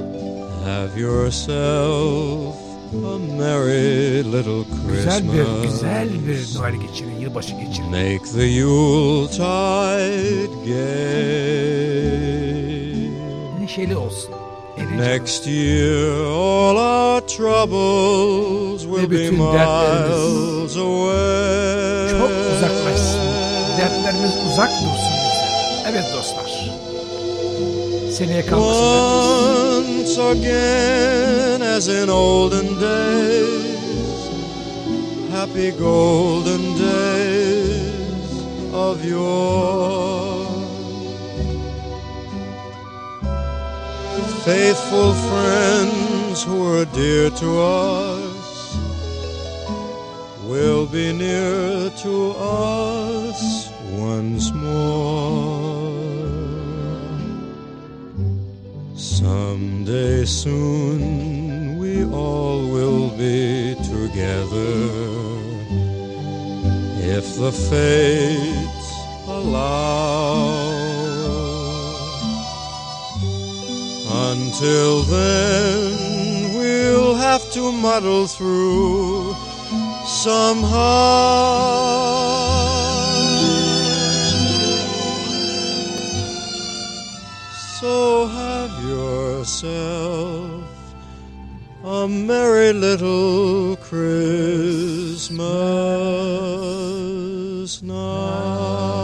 Have 0.66 1.02
yourself 1.02 2.56
a 2.94 3.18
merry 3.40 4.24
little 4.34 4.64
Güzel 4.92 5.24
bir, 5.24 5.30
Christmas. 5.30 5.72
güzel 5.72 6.10
bir 6.28 6.60
Noel 6.60 6.76
geçirin, 6.76 7.20
yılbaşı 7.20 7.54
geçirin. 7.56 7.90
Make 7.90 8.24
the 8.36 8.44
Yuletide 8.44 10.48
gay. 12.08 13.62
Neşeli 13.62 13.96
olsun. 13.96 14.32
Next 14.98 15.48
year, 15.48 16.26
all 16.26 16.78
our 16.78 17.22
troubles 17.28 18.82
will 18.82 19.12
be 19.12 19.30
miles 19.32 20.78
away. 20.78 22.10
Çok 22.12 22.30
uzaklaşsın. 22.58 23.20
Dertlerimiz 23.78 24.32
uzak 24.54 24.70
dursun. 24.70 25.18
Evet. 25.92 26.06
Seneye 28.18 28.46
kalmasın 28.46 28.78
dertlerimiz. 28.78 29.98
Once 30.08 30.20
again, 30.20 31.62
as 31.62 31.88
in 31.88 32.08
olden 32.08 32.80
days, 32.82 34.30
happy 35.32 35.72
golden 35.80 36.62
days 36.78 38.32
of 38.74 39.06
yore. 39.06 40.48
Faithful 44.46 45.14
friends 45.14 46.44
who 46.44 46.56
were 46.64 46.86
dear 46.96 47.30
to 47.30 47.60
us 47.60 48.78
will 50.50 50.86
be 50.86 51.14
near 51.14 51.92
to 52.04 52.34
us 52.40 53.70
once 54.00 54.54
more. 54.54 55.37
Someday 59.98 60.26
soon 60.26 61.78
we 61.80 62.04
all 62.06 62.60
will 62.70 63.10
be 63.18 63.74
together 63.94 64.78
if 67.02 67.26
the 67.38 67.52
fates 67.52 68.90
allow. 69.28 70.36
Until 74.30 75.02
then, 75.02 76.54
we'll 76.60 77.16
have 77.16 77.52
to 77.54 77.72
muddle 77.72 78.28
through 78.28 79.34
somehow. 80.06 81.08
So 87.80 88.28
yourself 89.48 90.94
a 91.86 92.06
merry 92.06 92.74
little 92.74 93.78
Christmas 93.78 95.32
now. 97.82 98.97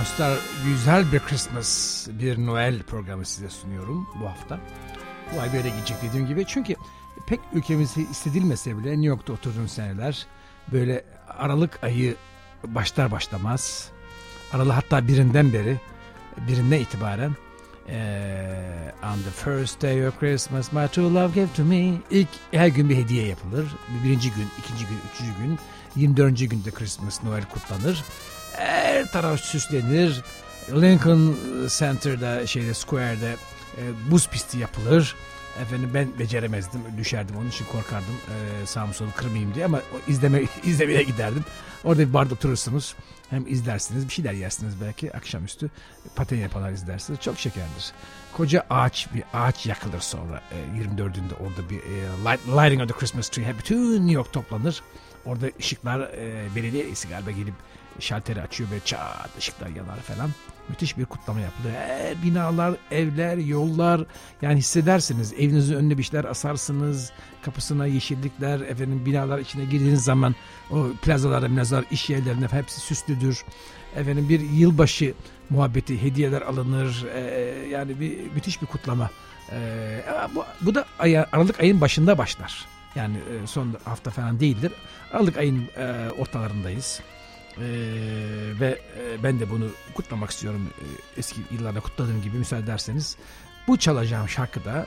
Dostlar 0.00 0.38
güzel 0.64 1.12
bir 1.12 1.18
Christmas, 1.18 2.06
bir 2.08 2.46
Noel 2.46 2.82
programı 2.82 3.24
size 3.24 3.50
sunuyorum 3.50 4.08
bu 4.20 4.28
hafta. 4.28 4.60
Bu 5.34 5.40
ay 5.40 5.52
böyle 5.52 5.68
gidecek 5.68 5.96
dediğim 6.02 6.26
gibi 6.26 6.44
çünkü 6.46 6.74
pek 7.26 7.40
ülkemizde 7.52 8.00
hissedilmese 8.00 8.78
bile 8.78 8.90
New 8.90 9.06
York'ta 9.06 9.32
oturduğum 9.32 9.68
seneler 9.68 10.26
böyle 10.72 11.04
Aralık 11.38 11.84
ayı 11.84 12.16
başlar 12.64 13.10
başlamaz. 13.10 13.88
Aralık 14.52 14.72
hatta 14.72 15.08
birinden 15.08 15.52
beri, 15.52 15.80
birinden 16.48 16.80
itibaren 16.80 17.36
eee, 17.88 18.94
on 19.04 19.22
the 19.22 19.30
first 19.30 19.82
day 19.82 20.08
of 20.08 20.20
Christmas 20.20 20.72
my 20.72 20.88
true 20.88 21.14
love 21.14 21.34
gave 21.34 21.52
to 21.56 21.64
me 21.64 21.94
ilk 22.10 22.28
her 22.52 22.68
gün 22.68 22.88
bir 22.88 22.96
hediye 22.96 23.26
yapılır. 23.26 23.66
Birinci 24.04 24.30
gün, 24.30 24.48
ikinci 24.58 24.86
gün, 24.86 24.98
üçüncü 25.14 25.32
gün, 25.42 25.58
24. 25.96 26.50
günde 26.50 26.70
Christmas, 26.70 27.24
Noel 27.24 27.44
kutlanır. 27.44 28.04
Her 28.58 29.06
taraf 29.12 29.40
süslenir. 29.40 30.22
Lincoln 30.72 31.36
Center'da 31.78 32.46
şeyde 32.46 32.74
Square'de 32.74 33.36
e, 33.78 33.82
buz 34.10 34.28
pisti 34.28 34.58
yapılır. 34.58 35.14
Efendim 35.62 35.90
ben 35.94 36.18
beceremezdim, 36.18 36.80
düşerdim. 36.98 37.36
Onun 37.36 37.48
için 37.48 37.64
korkardım 37.64 38.14
e, 38.62 38.66
sağımı 38.66 38.94
solu 38.94 39.08
kırmayayım 39.16 39.54
diye 39.54 39.64
ama 39.64 39.80
izleme 40.08 40.42
izlemeye 40.64 41.02
giderdim. 41.02 41.44
Orada 41.84 42.00
bir 42.00 42.14
barda 42.14 42.34
oturursunuz. 42.34 42.94
Hem 43.30 43.46
izlersiniz, 43.46 44.08
bir 44.08 44.12
şeyler 44.12 44.32
yersiniz 44.32 44.74
belki 44.80 45.16
akşamüstü. 45.16 45.70
Paten 46.16 46.36
yapanlar 46.36 46.72
izlersiniz. 46.72 47.20
Çok 47.20 47.38
şekerdir. 47.38 47.92
Koca 48.32 48.66
ağaç, 48.70 49.08
bir 49.14 49.22
ağaç 49.34 49.66
yakılır 49.66 50.00
sonra. 50.00 50.42
E, 50.50 50.78
24'ünde 50.78 51.34
orada 51.40 51.70
bir 51.70 51.78
e, 51.78 52.08
light, 52.24 52.48
lighting 52.48 52.82
of 52.82 52.88
the 52.88 52.94
Christmas 52.94 53.28
tree. 53.28 53.44
Hep 53.44 53.58
bütün 53.58 53.94
New 53.94 54.12
York 54.12 54.32
toplanır. 54.32 54.82
Orada 55.24 55.46
ışıklar 55.60 56.00
e, 56.00 56.48
belediye 56.56 56.86
galiba 57.10 57.30
gelip 57.30 57.54
şalteri 57.98 58.42
açıyor 58.42 58.70
ve 58.70 58.80
çat 58.84 59.38
ışıklar 59.38 59.68
yanar 59.68 59.96
falan. 59.96 60.30
Müthiş 60.68 60.98
bir 60.98 61.04
kutlama 61.04 61.40
yapılır. 61.40 61.72
Her 61.72 62.22
binalar, 62.22 62.74
evler, 62.90 63.36
yollar 63.36 64.04
yani 64.42 64.58
hissedersiniz. 64.58 65.32
Evinizin 65.32 65.74
önüne 65.74 65.98
bir 65.98 66.02
şeyler 66.02 66.24
asarsınız. 66.24 67.12
Kapısına 67.42 67.86
yeşillikler, 67.86 68.60
efendim 68.60 69.02
binalar 69.06 69.38
içine 69.38 69.64
girdiğiniz 69.64 70.04
zaman 70.04 70.34
o 70.70 70.86
plazalarda, 71.02 71.48
plazalar, 71.48 71.84
iş 71.90 72.10
yerlerinde 72.10 72.46
hepsi 72.46 72.80
süslüdür. 72.80 73.44
Efendim 73.96 74.28
bir 74.28 74.40
yılbaşı 74.40 75.14
muhabbeti, 75.50 76.02
hediyeler 76.02 76.42
alınır. 76.42 77.06
Ee, 77.14 77.20
yani 77.70 78.00
bir 78.00 78.30
müthiş 78.34 78.62
bir 78.62 78.66
kutlama. 78.66 79.10
Ee, 79.52 80.04
bu, 80.34 80.44
bu 80.60 80.74
da 80.74 80.84
aya, 80.98 81.26
Aralık 81.32 81.60
ayın 81.60 81.80
başında 81.80 82.18
başlar. 82.18 82.66
Yani 82.94 83.16
e, 83.16 83.46
son 83.46 83.76
hafta 83.84 84.10
falan 84.10 84.40
değildir. 84.40 84.72
Aralık 85.12 85.36
ayın 85.36 85.68
e, 85.76 86.10
ortalarındayız. 86.18 87.00
Ee, 87.62 88.60
ve 88.60 88.78
e, 88.98 89.22
ben 89.22 89.40
de 89.40 89.50
bunu 89.50 89.70
kutlamak 89.94 90.30
istiyorum. 90.30 90.70
Ee, 90.80 90.84
eski 91.16 91.40
yıllarda 91.50 91.80
kutladığım 91.80 92.22
gibi 92.22 92.38
müsaade 92.38 92.62
ederseniz. 92.64 93.16
Bu 93.68 93.78
çalacağım 93.78 94.28
şarkı 94.28 94.64
da 94.64 94.86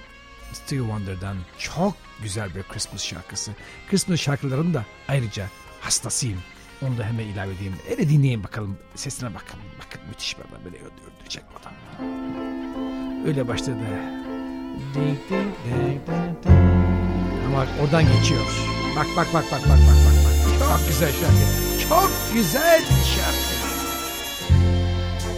Stevie 0.54 0.82
Wonder'dan 0.84 1.38
çok 1.58 1.94
güzel 2.24 2.56
bir 2.56 2.64
Christmas 2.64 3.06
şarkısı. 3.06 3.52
Christmas 3.90 4.20
şarkılarının 4.20 4.74
da 4.74 4.86
ayrıca 5.08 5.48
hastasıyım. 5.82 6.40
Onu 6.82 6.98
da 6.98 7.04
hemen 7.04 7.28
ilave 7.28 7.54
edeyim. 7.54 7.76
Öyle 7.92 8.10
dinleyin 8.10 8.44
bakalım. 8.44 8.78
Sesine 8.96 9.34
bakın. 9.34 9.60
Bakın 9.78 10.02
müthiş 10.10 10.38
bir 10.38 10.44
adam. 10.44 10.66
Böyle 10.66 10.78
öldürecek 10.78 11.44
adam. 11.62 11.74
Öyle 13.28 13.48
başladı. 13.48 13.78
Ama 17.46 17.66
oradan 17.82 18.04
geçiyor. 18.04 18.42
Bak 18.96 19.08
bak 19.18 19.28
bak 19.34 19.46
bak 19.52 19.62
bak 19.62 19.70
bak 19.70 20.06
bak. 20.06 20.11
Çok 20.62 20.88
güzel 20.88 21.12
şarkı. 21.12 21.90
Çok 21.90 22.12
güzel 22.34 22.82
şarkı. 23.16 23.62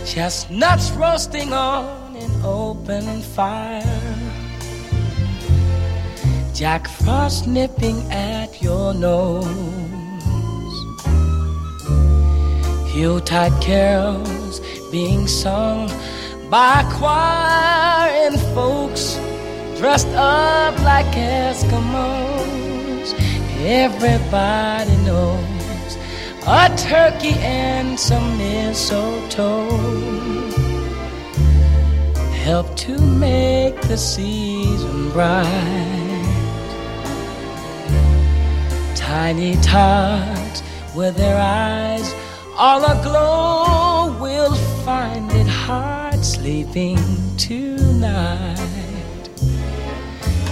Chestnuts 0.06 0.92
roasting 1.00 1.52
on 1.52 1.56
an 1.56 2.44
open 2.46 3.22
fire. 3.36 3.84
Jack 6.54 6.88
Frost 6.88 7.48
nipping 7.48 7.98
at 8.14 8.62
your 8.62 8.94
nose. 8.94 9.48
Yuletide 12.96 13.60
carols 13.62 14.62
being 14.92 15.28
sung 15.28 15.90
by 16.52 16.84
choir 17.00 18.28
and 18.28 18.40
folks 18.54 19.18
dressed 19.80 20.14
up 20.16 20.78
like 20.80 21.16
Eskimos. 21.16 22.43
Everybody 23.66 24.98
knows 25.06 25.98
a 26.46 26.70
turkey 26.76 27.36
and 27.40 27.98
some 27.98 28.38
mistletoe 28.38 29.70
help 32.44 32.76
to 32.76 33.00
make 33.00 33.80
the 33.84 33.96
season 33.96 35.12
bright. 35.12 35.48
Tiny 38.98 39.56
tots 39.62 40.62
with 40.94 41.16
their 41.16 41.40
eyes 41.40 42.14
all 42.58 42.84
aglow 42.84 44.20
will 44.20 44.56
find 44.84 45.32
it 45.32 45.48
hard 45.48 46.26
sleeping 46.26 46.98
tonight. 47.38 48.83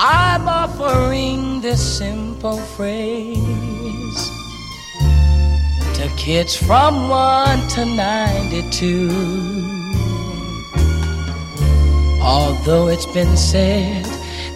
I'm 0.00 0.48
offering 0.48 1.60
this 1.60 1.98
simple 1.98 2.56
phrase 2.56 3.34
to 5.96 6.08
kids 6.16 6.54
from 6.54 7.08
1 7.08 7.68
to 7.70 7.84
92. 7.84 9.10
Although 12.22 12.86
it's 12.86 13.12
been 13.12 13.36
said 13.36 14.06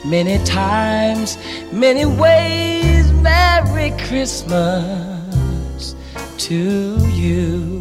many 0.06 0.38
times, 0.44 1.36
many 1.72 2.04
ways, 2.06 3.10
Merry 3.14 3.90
Christmas 4.06 5.96
to 6.38 6.98
you. 7.10 7.80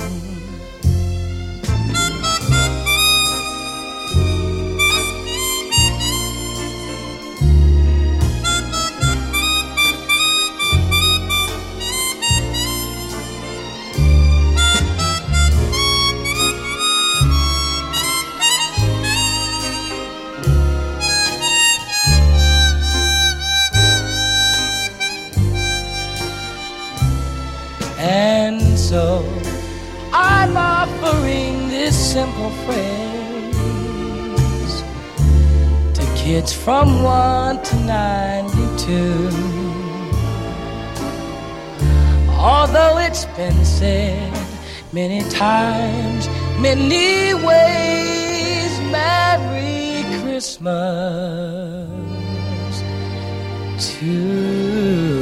One 37.04 37.62
to 37.64 37.76
92. 37.78 39.30
Although 42.38 43.00
it's 43.00 43.26
been 43.38 43.66
said 43.66 44.32
many 44.94 45.28
times, 45.30 46.28
many 46.60 47.34
ways, 47.34 48.80
Merry 48.92 50.04
Christmas 50.22 51.90
to 53.80 54.06
you. 54.06 55.21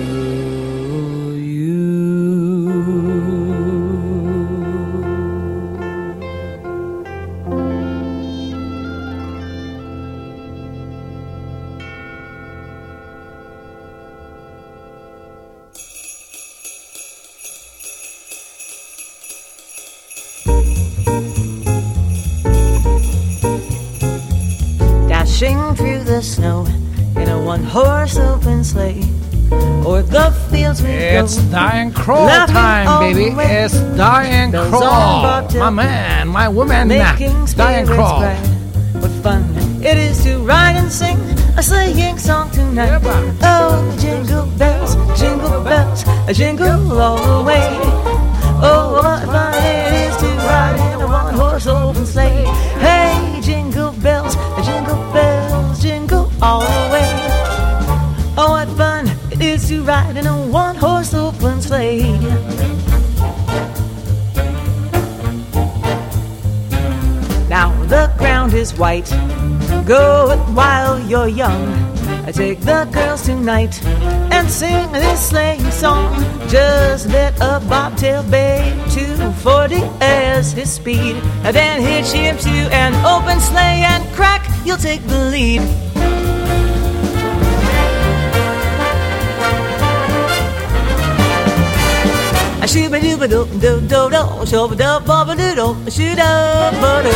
Through 25.39 26.03
the 26.03 26.21
snow 26.21 26.65
in 27.15 27.29
a 27.29 27.41
one 27.41 27.63
horse 27.63 28.17
open 28.17 28.61
sleigh. 28.61 29.07
O'er 29.87 30.01
the 30.01 30.35
fields 30.51 30.83
we 30.83 30.89
It's 30.89 31.37
go. 31.37 31.51
Diana 31.51 31.91
Krall 31.91 32.27
time, 32.45 32.99
baby. 32.99 33.33
It's 33.39 33.79
Diane 33.95 34.51
Bells 34.51 34.69
Kroll. 34.69 35.61
My 35.61 35.69
man, 35.69 36.27
my 36.27 36.49
woman, 36.49 36.89
Diana 36.89 37.87
Krall. 37.87 38.35
What 38.99 39.11
fun 39.23 39.45
it 39.81 39.97
is 39.97 40.21
to 40.25 40.39
ride 40.39 40.75
and 40.75 40.91
sing 40.91 41.17
a 41.55 41.63
sleighing 41.63 42.17
song 42.17 42.51
tonight. 42.51 43.01
Yeah, 43.01 43.31
oh, 43.43 43.97
jingle 43.97 44.45
bells, 44.57 44.95
jingle 45.17 45.63
bells, 45.63 46.03
jingle 46.33 46.99
all 46.99 47.15
the 47.15 47.43
way. 47.47 47.79
Oh, 48.61 48.99
what 49.01 49.23
fun 49.23 49.53
it 49.53 49.93
is 50.03 50.17
to 50.17 50.27
ride 50.27 50.95
in 50.95 51.01
a 51.01 51.07
one-horse 51.07 51.65
open 51.67 52.05
sleigh. 52.05 52.43
All 56.41 56.61
the 56.61 56.93
way. 56.93 57.09
Oh, 58.37 58.51
what 58.51 58.69
fun 58.77 59.07
it 59.31 59.41
is 59.41 59.67
to 59.67 59.83
ride 59.83 60.15
in 60.15 60.25
a 60.25 60.47
one-horse 60.47 61.13
open 61.13 61.61
sleigh. 61.61 62.17
Now 67.49 67.73
the 67.85 68.11
ground 68.17 68.53
is 68.53 68.77
white. 68.77 69.09
Go 69.85 70.37
while 70.53 70.99
you're 70.99 71.27
young. 71.27 71.89
I 72.25 72.31
take 72.31 72.61
the 72.61 72.87
girls 72.91 73.23
tonight 73.23 73.83
and 74.31 74.49
sing 74.49 74.91
this 74.91 75.29
sleighing 75.29 75.71
song. 75.71 76.13
Just 76.47 77.07
let 77.09 77.33
a 77.41 77.59
bobtail 77.67 78.23
bay 78.29 78.73
240 78.91 79.75
as 79.99 80.51
his 80.53 80.71
speed. 80.71 81.15
And 81.43 81.55
then 81.55 81.81
hitch 81.81 82.11
him 82.11 82.37
to 82.37 82.49
an 82.71 82.93
open 83.05 83.39
sleigh 83.39 83.83
and 83.83 84.05
crack, 84.13 84.47
you'll 84.63 84.77
take 84.77 85.01
the 85.07 85.25
lead. 85.31 85.88
Shooba 92.71 92.99
dooba 93.03 93.27
doo 93.27 93.45
doo 93.63 93.79
doo 93.91 94.09
doo, 94.09 94.45
shooba 94.51 94.75
doo 94.81 94.99
booba 95.07 95.33
doo 95.39 95.55
doo, 95.59 95.75
shoot 95.95 96.19
up, 96.19 96.73
doo. 97.05 97.15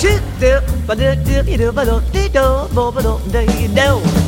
Shoot 0.00 0.22
doo 0.40 0.60
ba 0.86 0.94
doo 0.94 1.14
doo 1.26 1.42
doo 1.42 1.56
doo 1.60 1.72
ba 1.72 1.84
doo 1.84 2.00
dee 2.12 2.28
doo 2.36 2.68
booba 2.74 3.00
doo 3.02 3.18
dee 3.32 3.68
doo. 3.78 4.27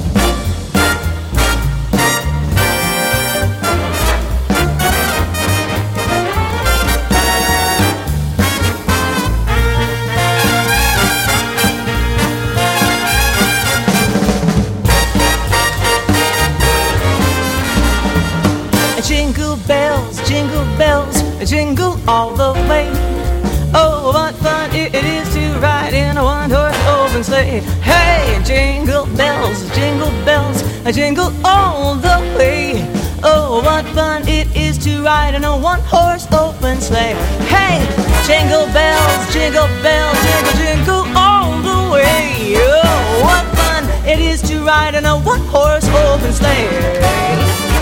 Jingle 30.92 31.33
all 31.44 31.94
the 31.94 32.18
way. 32.37 32.74
Oh, 33.22 33.62
what 33.64 33.85
fun 33.94 34.26
it 34.26 34.48
is 34.57 34.76
to 34.79 35.03
ride 35.03 35.35
in 35.35 35.44
a 35.44 35.57
one-horse 35.57 36.26
open 36.33 36.81
sleigh. 36.81 37.14
Hey, 37.46 37.79
jingle 38.26 38.66
bells, 38.72 39.33
jingle 39.33 39.68
bells, 39.83 40.18
jingle, 40.24 40.53
jingle 40.62 41.05
all 41.16 41.53
the 41.62 41.92
way. 41.92 42.55
Oh, 42.57 43.22
what 43.22 43.46
fun 43.57 43.85
it 44.09 44.18
is 44.18 44.42
to 44.48 44.64
ride 44.64 44.94
in 44.94 45.05
a 45.05 45.16
one-horse 45.18 45.87
open 45.88 46.33
sleigh. 46.33 46.68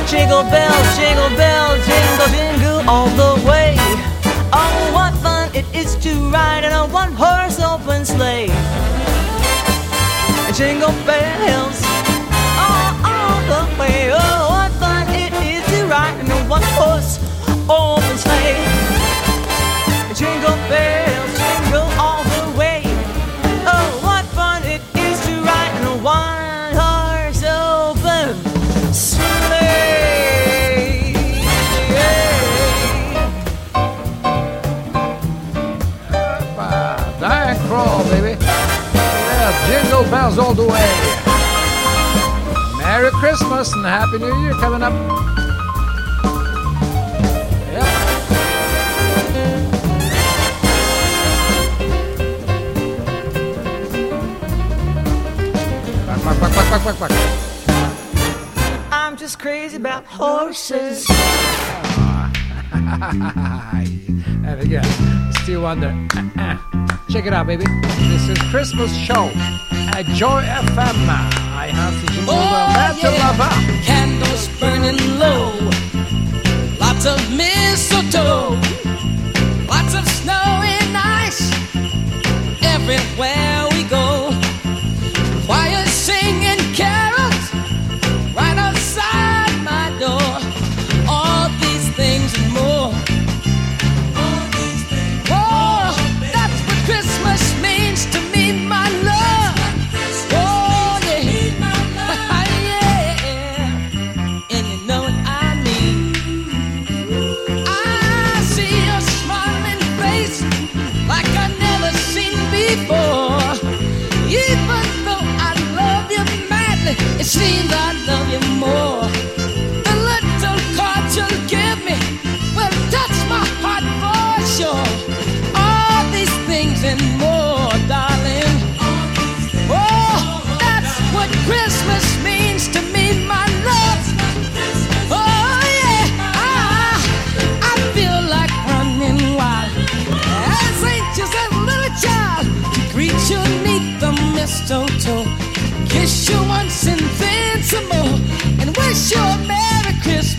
Jingle 0.06 0.42
bells, 0.44 0.88
jingle 0.98 1.30
bells, 1.36 1.84
jingle, 1.86 2.28
jingle 2.28 2.88
all 2.88 3.08
the 3.10 3.48
way. 3.48 3.74
Oh, 4.52 4.90
what 4.92 5.14
fun 5.22 5.54
it 5.54 5.66
is 5.74 5.96
to 5.96 6.10
ride 6.30 6.64
in 6.64 6.72
a 6.72 6.86
one 6.86 7.12
horse 7.12 7.60
open 7.60 8.04
sleigh. 8.04 8.48
Jingle 10.54 10.92
bells, 11.04 11.82
Oh, 13.50 14.48
what 14.50 14.70
fun 14.72 15.08
it 15.08 15.32
is 15.32 15.64
to 15.72 15.86
ride 15.86 16.20
in 16.20 16.30
a 16.30 16.48
one 16.48 16.62
horse 16.76 17.18
open 17.68 18.18
sleigh. 18.18 18.60
Jingle 20.14 20.56
bells, 20.68 21.38
jingle 21.38 21.88
all 21.98 22.24
the 22.24 22.58
way. 22.58 22.82
Oh, 23.66 24.00
what 24.02 24.24
fun 24.36 24.62
it 24.64 24.82
is 24.96 25.18
to 25.26 25.32
ride 25.42 25.74
in 25.80 25.86
a 25.86 25.96
one 26.02 26.74
horse 26.76 27.42
open 27.44 28.36
sleigh. 28.92 29.54
Ah, 37.20 37.54
Krall, 37.66 38.04
baby. 38.10 38.36
Yeah, 38.44 39.52
jingle 39.66 40.04
bells 40.10 40.38
all 40.38 40.54
the 40.54 40.64
way. 40.64 41.27
Merry 42.98 43.12
Christmas 43.12 43.72
and 43.74 43.84
Happy 43.84 44.18
New 44.18 44.42
Year 44.42 44.54
coming 44.54 44.82
up. 44.82 44.92
Yeah. 47.72 47.86
I'm 58.90 59.16
just 59.16 59.38
crazy 59.38 59.76
about 59.76 60.04
horses. 60.04 61.06
And 64.48 64.60
again, 64.60 65.32
still 65.42 65.62
Wonder. 65.62 65.94
Uh-uh. 66.16 66.56
Check 67.10 67.26
it 67.26 67.32
out, 67.32 67.46
baby. 67.46 67.64
This 68.08 68.28
is 68.28 68.38
Christmas 68.50 68.96
Show 68.96 69.30
at 69.94 70.04
Joy 70.16 70.42
FM. 70.42 71.47
Ayhan 71.68 71.92
Sicimoğlu 72.00 72.36
Oh, 72.38 72.72
Metal 72.74 73.12
yeah. 73.12 73.28
Lover. 73.28 73.52
Candles 73.86 74.48
burning 74.60 74.98
low. 75.20 75.52
Lots 76.80 77.04
of 77.06 77.18
mistletoe. 77.36 78.56
Lots 79.68 79.94
of 79.94 80.04
snow 80.08 80.62
and 80.64 80.96
ice. 81.26 81.42
Everywhere 82.74 83.57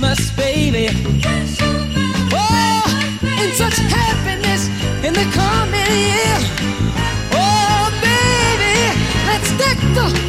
Christmas, 0.10 0.32
baby. 0.32 0.88
Oh, 2.34 3.20
in 3.24 3.52
such 3.54 3.76
happiness 3.78 4.68
in 5.06 5.14
the 5.14 5.30
coming 5.34 5.92
year. 5.92 6.38
Oh, 7.32 7.92
baby, 8.02 8.80
let's 9.28 9.52
deck 9.58 9.78
the 9.94 10.29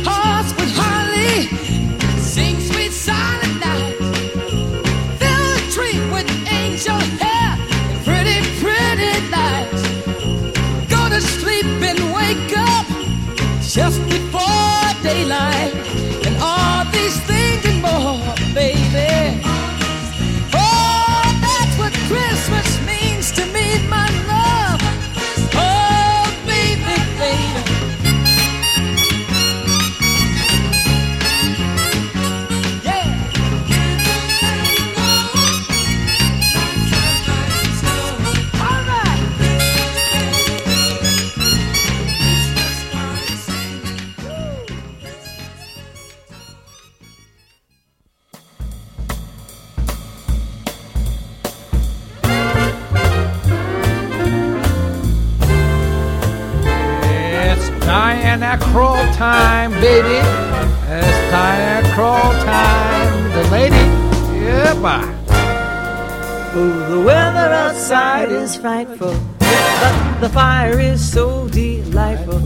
frightful, 68.61 69.15
but 69.39 70.21
the 70.21 70.29
fire 70.29 70.79
is 70.79 71.01
so 71.01 71.49
delightful. 71.49 72.39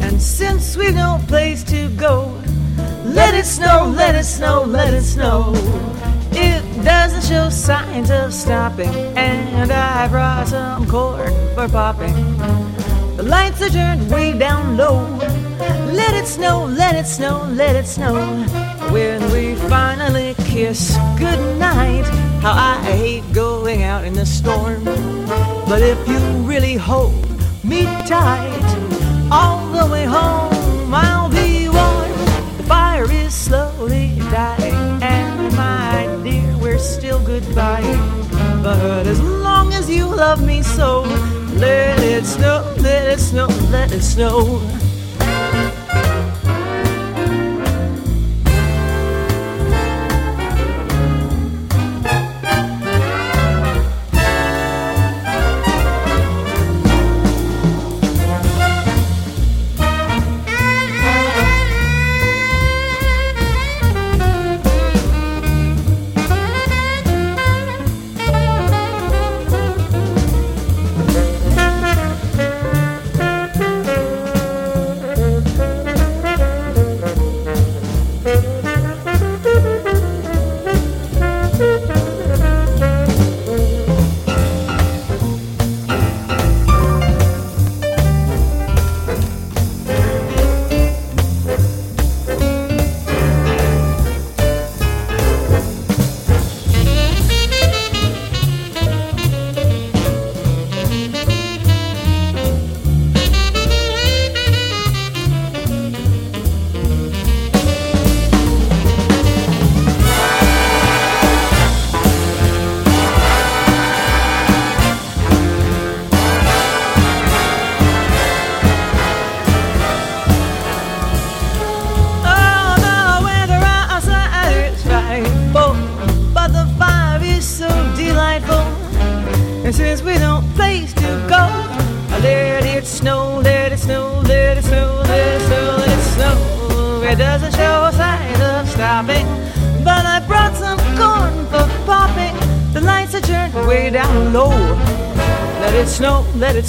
And 0.00 0.22
since 0.22 0.76
we've 0.76 0.94
no 0.94 1.20
place 1.26 1.64
to 1.64 1.88
go, 1.96 2.40
let 3.04 3.34
it 3.34 3.44
snow, 3.44 3.92
let 3.96 4.14
it 4.14 4.24
snow, 4.24 4.62
let 4.62 4.94
it 4.94 5.02
snow. 5.02 5.52
It 6.30 6.62
doesn't 6.84 7.24
show 7.24 7.50
signs 7.50 8.10
of 8.10 8.32
stopping, 8.32 8.94
and 9.16 9.72
I 9.72 10.06
brought 10.06 10.46
some 10.46 10.86
corn 10.88 11.32
for 11.54 11.68
popping. 11.68 12.14
The 13.16 13.24
lights 13.24 13.60
are 13.60 13.70
turned 13.70 14.08
way 14.12 14.38
down 14.38 14.76
low. 14.76 15.02
Let 15.92 16.14
it 16.14 16.28
snow, 16.28 16.66
let 16.66 16.94
it 16.94 17.06
snow, 17.06 17.48
let 17.50 17.74
it 17.74 17.86
snow. 17.86 18.14
When 18.92 19.20
we 19.32 19.56
finally 19.68 20.34
kiss 20.44 20.96
goodnight, 21.18 22.06
how 22.40 22.52
I 22.52 22.80
hate 22.82 23.24
going 23.32 23.82
out 23.82 24.04
in 24.04 24.14
the 24.14 24.26
storm. 24.26 24.84
But 24.84 25.82
if 25.82 25.98
you 26.08 26.18
really 26.46 26.74
hold 26.74 27.14
me 27.64 27.84
tight, 28.06 29.28
all 29.30 29.66
the 29.72 29.86
way 29.92 30.04
home 30.04 30.94
I'll 30.94 31.28
be 31.28 31.68
warm. 31.68 32.12
The 32.56 32.64
fire 32.66 33.10
is 33.10 33.34
slowly 33.34 34.14
dying, 34.30 35.02
and 35.02 35.54
my 35.56 36.06
dear, 36.22 36.56
we're 36.58 36.78
still 36.78 37.22
goodbye. 37.24 37.82
But 38.62 39.06
as 39.06 39.20
long 39.20 39.72
as 39.72 39.90
you 39.90 40.06
love 40.06 40.44
me 40.44 40.62
so, 40.62 41.02
let 41.54 41.98
it 42.00 42.24
snow, 42.24 42.74
let 42.78 43.06
it 43.08 43.20
snow, 43.20 43.48
let 43.70 43.92
it 43.92 44.02
snow. 44.02 44.60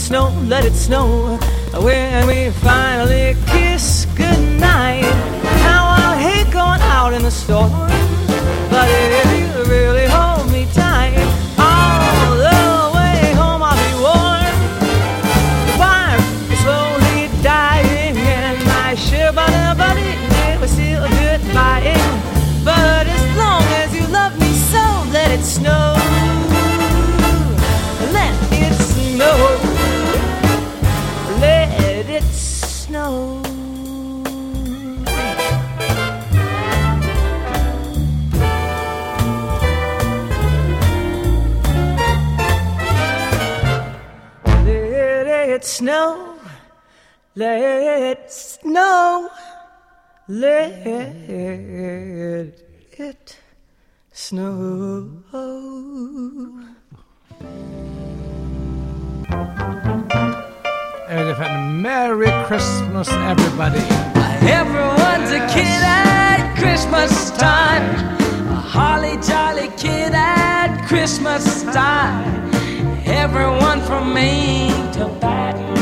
Snow, 0.10 0.34
let 0.48 0.66
it 0.66 0.74
snow. 0.74 1.38
When 1.84 2.26
we 2.26 2.50
snow. 54.30 55.10
Evet. 61.10 61.38
Merry 61.82 62.32
Christmas 62.46 63.10
everybody. 63.10 63.82
Everyone's 64.46 65.32
a 65.32 65.42
kid 65.54 65.82
at 65.84 66.56
Christmas 66.60 67.32
time. 67.32 67.84
A 68.50 68.62
holly 68.76 69.18
jolly 69.28 69.70
kid 69.78 70.14
at 70.14 70.86
Christmas 70.88 71.64
time. 71.64 72.52
Everyone 73.06 73.82
from 73.82 74.14
Maine 74.14 74.92
to 74.94 75.08
Baton 75.20 75.79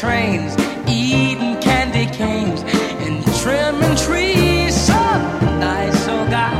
trains, 0.00 0.56
eating 0.88 1.60
candy 1.60 2.06
canes, 2.16 2.62
and 3.04 3.22
trimming 3.42 3.96
trees. 3.96 4.74
Some 4.74 5.22
nice 5.60 6.08
old 6.08 6.30
guy 6.30 6.56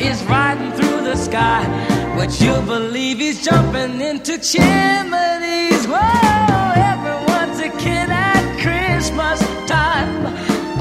is 0.00 0.24
riding 0.24 0.72
through 0.72 1.02
the 1.02 1.14
sky. 1.14 1.62
Would 2.16 2.32
you 2.40 2.54
believe 2.62 3.18
he's 3.18 3.44
jumping 3.44 4.00
into 4.00 4.38
chimneys? 4.38 5.84
Whoa, 5.86 6.72
everyone's 6.92 7.60
a 7.60 7.68
kid 7.84 8.08
at 8.08 8.44
Christmas 8.64 9.40
time. 9.68 10.24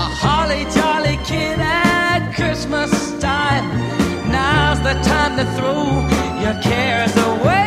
A 0.06 0.08
holly 0.24 0.64
jolly 0.74 1.18
kid 1.26 1.60
at 1.60 2.34
Christmas 2.38 2.92
time. 3.20 3.66
Now's 4.32 4.80
the 4.80 4.96
time 5.04 5.36
to 5.40 5.46
throw 5.58 5.84
your 6.40 6.56
cares 6.64 7.14
away. 7.18 7.61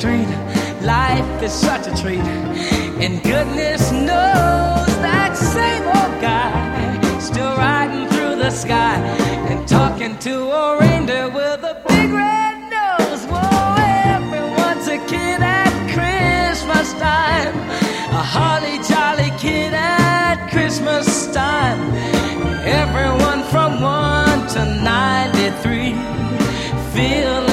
Street. 0.00 0.28
Life 0.80 1.42
is 1.42 1.52
such 1.52 1.86
a 1.86 1.94
treat. 2.02 2.24
And 3.04 3.22
goodness 3.22 3.92
knows 3.92 4.88
that 5.04 5.36
same 5.36 5.84
old 5.98 6.16
guy 6.22 7.20
still 7.20 7.54
riding 7.56 8.08
through 8.08 8.36
the 8.36 8.50
sky 8.50 8.96
and 9.50 9.68
talking 9.68 10.16
to 10.20 10.34
a 10.62 10.78
reindeer 10.80 11.28
with 11.28 11.62
a 11.72 11.76
big 11.86 12.08
red 12.10 12.56
nose. 12.76 13.22
Whoa, 13.30 13.74
everyone's 14.16 14.88
a 14.88 14.98
kid 15.12 15.40
at 15.60 15.72
Christmas 15.92 16.88
time. 16.94 17.54
A 18.20 18.24
holly 18.34 18.76
jolly 18.88 19.32
kid 19.38 19.74
at 19.74 20.48
Christmas 20.50 21.30
time. 21.30 21.80
Everyone 22.64 23.42
from 23.52 23.82
1 23.82 24.48
to 24.54 24.64
93 24.82 25.92
feeling 26.94 27.49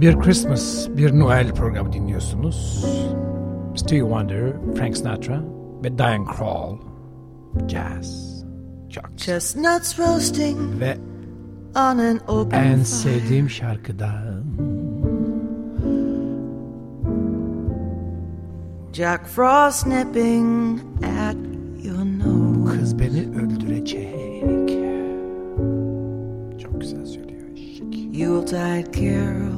Bir 0.00 0.18
Christmas, 0.18 0.88
bir 0.96 1.18
Noel 1.18 1.54
programı 1.54 1.92
dinliyorsunuz. 1.92 2.86
Stevie 3.76 4.00
Wonder, 4.00 4.52
Frank 4.76 4.96
Sinatra 4.96 5.42
ve 5.84 5.98
Diane 5.98 6.24
Krall. 6.24 6.76
Jazz. 7.68 8.28
Çok. 8.90 9.18
Chestnuts 9.18 9.98
roasting 9.98 10.80
Ve 10.80 10.96
on 11.76 11.98
an 11.98 12.20
open 12.28 12.64
en 12.64 12.82
sevdiğim 12.82 13.50
şarkıda 13.50 14.08
Jack 18.92 19.26
Frost 19.26 19.86
nipping 19.86 20.80
at 21.04 21.36
your 21.84 22.04
nose. 22.04 22.78
kız 22.78 22.98
beni 22.98 23.20
öldürecek. 23.38 24.78
Çok 26.58 26.80
güzel 26.80 27.06
söylüyor. 27.06 27.48
Yuletide 28.12 28.84
carols 28.92 29.57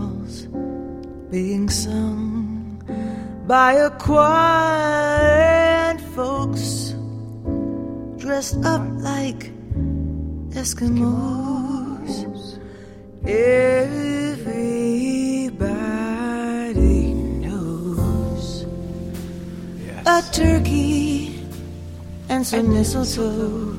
being 1.31 1.71
sung 1.71 2.83
by 3.47 3.75
a 3.75 3.91
choir 3.91 5.21
and 5.91 6.01
folks 6.17 6.95
dressed 8.19 8.57
up 8.65 8.83
like 8.99 9.53
Eskimos. 10.51 12.27
Everybody 13.25 14.35
knows 17.45 18.67
a 20.07 20.23
turkey 20.33 21.45
and 22.29 22.45
some 22.45 22.75
mistletoe. 22.75 23.79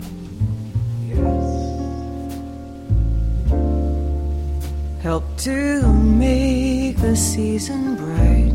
help 5.02 5.24
to 5.36 5.92
make 5.92 6.81
make 6.92 7.02
the 7.02 7.16
season 7.16 7.96
bright. 7.96 8.52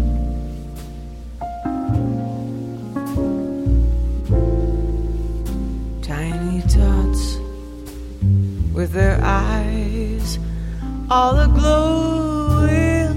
Tiny 6.02 6.60
dots 6.62 7.38
with 8.74 8.92
their 8.92 9.18
eyes 9.22 10.38
all 11.08 11.38
aglow 11.38 12.66
will 12.66 13.14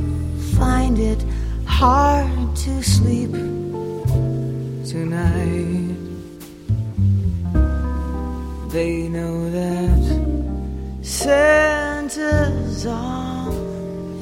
find 0.58 0.98
it 1.00 1.22
hard 1.66 2.56
to 2.56 2.82
sleep 2.82 3.32
tonight. 4.92 5.98
They 8.72 9.10
know 9.10 9.50
that 9.50 10.04
Santa's 11.02 12.86
on 12.86 13.20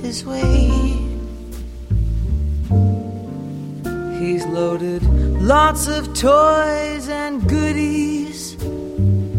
his 0.01 0.25
way. 0.25 0.76
Loaded 4.58 5.03
lots 5.39 5.88
of 5.88 6.03
toys 6.16 7.08
and 7.10 7.47
goodies 7.47 8.58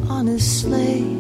on 0.09 0.29
his 0.29 0.45
sleigh. 0.61 1.17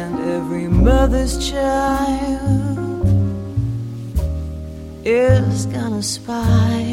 And 0.00 0.12
every 0.36 0.68
mother's 0.68 1.34
child 1.50 3.04
is 5.04 5.66
gonna 5.66 6.04
spy 6.04 6.84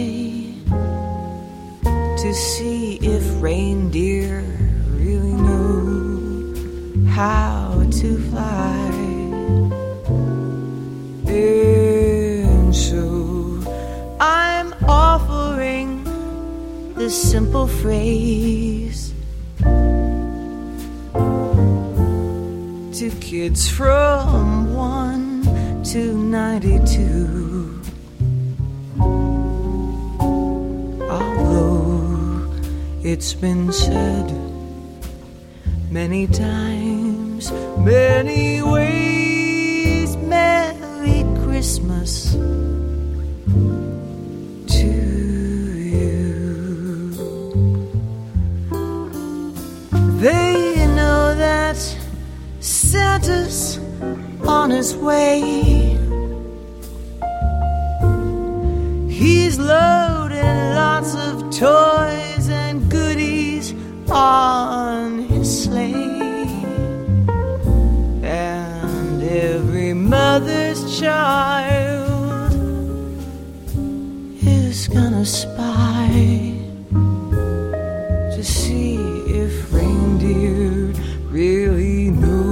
to 2.23 2.33
see 2.33 2.95
if 3.15 3.23
reindeer 3.43 4.41
really 5.03 5.35
know 5.47 7.05
how 7.09 7.85
to 7.99 8.07
fly. 8.29 9.02
Simple 17.13 17.67
phrase 17.67 19.13
to 22.91 23.11
kids 23.21 23.69
from 23.69 24.73
1 24.73 25.83
to 25.83 26.17
92. 26.17 27.81
Although 31.07 32.51
it's 33.03 33.35
been 33.35 33.71
said 33.71 34.31
many 35.91 36.25
times, 36.25 37.51
many 37.77 38.63
ways, 38.63 40.17
Merry 40.17 41.23
Christmas 41.43 42.35
his 54.75 54.95
way. 54.95 55.39
He's 59.19 59.59
loading 59.59 60.59
lots 60.81 61.13
of 61.27 61.33
toys 61.51 62.45
and 62.49 62.89
goodies 62.89 63.73
on 64.09 65.19
his 65.31 65.47
sleigh. 65.63 66.49
And 68.23 69.21
every 69.23 69.93
mother's 69.93 70.81
child 70.99 72.53
is 74.41 74.87
gonna 74.87 75.25
spy 75.25 76.09
to 78.35 78.43
see 78.43 78.95
if 79.43 79.53
reindeer 79.71 80.93
really 81.29 82.09
know 82.09 82.43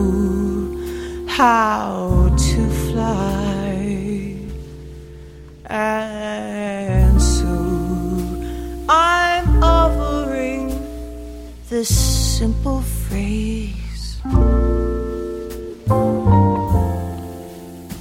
how 1.27 1.80
simple 12.31 12.81
phrase 12.81 14.21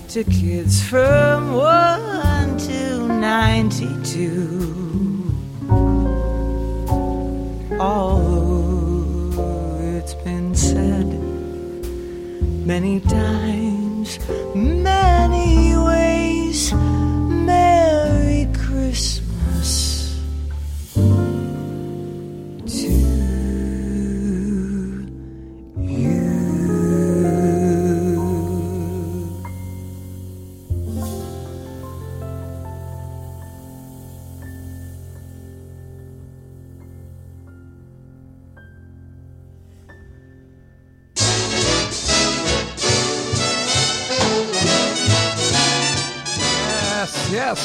to 0.09 0.25
kids 0.31 0.83
from 0.89 1.53
1 1.53 2.59
to 2.59 3.09
92. 3.09 5.35
Although 7.81 9.41
it's 9.97 10.15
been 10.15 10.55
said 10.55 11.07
many 12.65 13.01
times, 13.01 14.21
many 14.55 15.77
ways, 15.77 16.73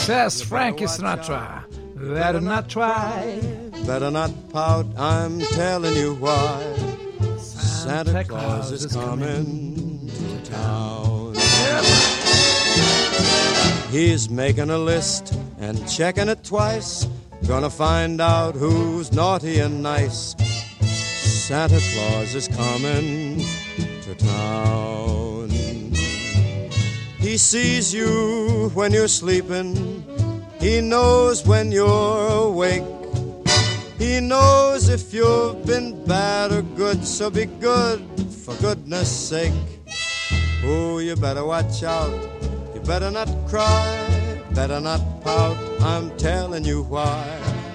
Yes, 0.07 0.09
yes, 0.09 0.39
yes, 0.39 0.49
Frankie 0.49 0.85
Sinatra. 0.85 1.63
Better 1.95 2.39
not 2.39 2.69
try. 2.69 3.39
Better 3.87 4.11
not 4.11 4.31
pout, 4.51 4.85
I'm 4.97 5.39
telling 5.39 5.95
you 5.95 6.13
why. 6.13 6.61
Santa 7.39 8.23
Claus 8.23 8.71
is 8.71 8.85
coming 8.85 10.07
to 10.07 10.51
town. 10.51 11.33
He's 13.89 14.29
making 14.29 14.69
a 14.69 14.77
list 14.77 15.33
and 15.57 15.75
checking 15.89 16.29
it 16.29 16.43
twice. 16.43 17.07
Gonna 17.47 17.71
find 17.71 18.21
out 18.21 18.53
who's 18.53 19.11
naughty 19.11 19.57
and 19.59 19.81
nice. 19.81 20.35
Santa 21.47 21.81
Claus 21.93 22.35
is 22.35 22.47
coming 22.47 23.43
to 24.03 24.13
town. 24.13 24.94
He 27.35 27.39
sees 27.39 27.93
you 27.93 28.71
when 28.75 28.93
you're 28.93 29.09
sleeping. 29.09 29.75
He 30.57 30.79
knows 30.79 31.45
when 31.45 31.69
you're 31.69 32.29
awake. 32.47 32.85
He 33.99 34.21
knows 34.21 34.87
if 34.87 35.13
you've 35.13 35.65
been 35.65 36.05
bad 36.05 36.53
or 36.53 36.61
good, 36.61 37.03
so 37.05 37.29
be 37.29 37.47
good 37.59 37.99
for 38.31 38.55
goodness 38.61 39.11
sake. 39.11 39.51
Oh, 40.63 40.99
you 40.99 41.17
better 41.17 41.43
watch 41.43 41.83
out. 41.83 42.15
You 42.73 42.79
better 42.79 43.11
not 43.11 43.27
cry, 43.49 44.41
better 44.51 44.79
not 44.79 45.01
pout. 45.21 45.57
I'm 45.81 46.15
telling 46.15 46.63
you 46.63 46.83
why. 46.83 47.21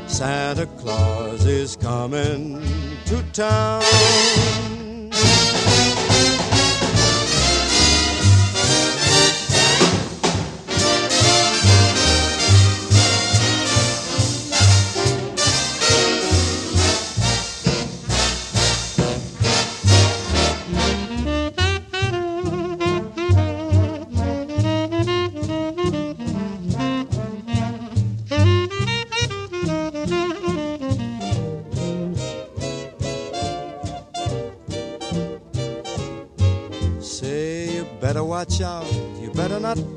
Santa 0.07 0.65
Claus 0.81 1.45
is 1.45 1.77
coming 1.77 2.65
to 3.05 3.23
town. 3.35 4.80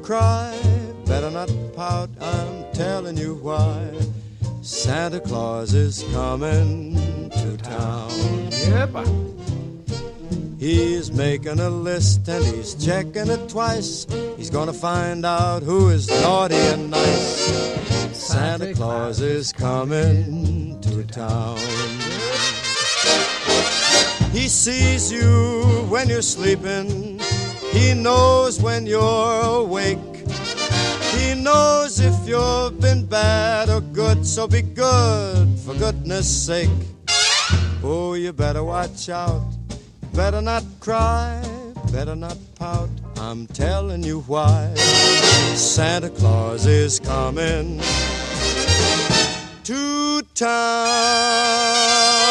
Cry, 0.03 0.59
better 1.05 1.31
not 1.31 1.49
pout, 1.75 2.09
I'm 2.19 2.71
telling 2.73 3.17
you 3.17 3.35
why. 3.35 3.89
Santa 4.61 5.19
Claus 5.19 5.73
is 5.73 6.03
coming 6.11 7.29
to 7.31 7.57
town. 7.57 8.11
Yep. 8.51 9.07
He's 10.59 11.11
making 11.11 11.59
a 11.59 11.69
list 11.69 12.27
and 12.27 12.43
he's 12.45 12.75
checking 12.75 13.29
it 13.29 13.49
twice. 13.49 14.05
He's 14.37 14.49
gonna 14.49 14.73
find 14.73 15.25
out 15.25 15.63
who 15.63 15.89
is 15.89 16.09
naughty 16.09 16.55
and 16.55 16.91
nice. 16.91 18.13
Santa 18.13 18.73
Claus 18.73 19.21
is 19.21 19.53
coming 19.53 20.79
to 20.81 21.03
town. 21.05 21.57
He 24.31 24.47
sees 24.49 25.11
you 25.11 25.85
when 25.89 26.09
you're 26.09 26.21
sleeping. 26.21 27.21
He 27.73 27.95
knows 27.95 28.61
when 28.61 28.85
you're 28.85 29.41
awake. 29.41 29.97
He 31.15 31.33
knows 31.33 31.99
if 31.99 32.27
you've 32.27 32.79
been 32.79 33.07
bad 33.07 33.69
or 33.69 33.81
good, 33.81 34.25
so 34.25 34.47
be 34.47 34.61
good 34.61 35.59
for 35.59 35.73
goodness 35.73 36.27
sake. 36.45 36.69
Oh, 37.83 38.13
you 38.13 38.31
better 38.31 38.63
watch 38.63 39.09
out. 39.09 39.43
Better 40.13 40.41
not 40.41 40.63
cry, 40.79 41.41
better 41.91 42.15
not 42.15 42.37
pout. 42.55 42.89
I'm 43.17 43.47
telling 43.47 44.03
you 44.03 44.21
why. 44.21 44.71
Santa 45.55 46.09
Claus 46.11 46.67
is 46.67 46.99
coming 46.99 47.81
to 49.63 50.21
town. 50.35 52.22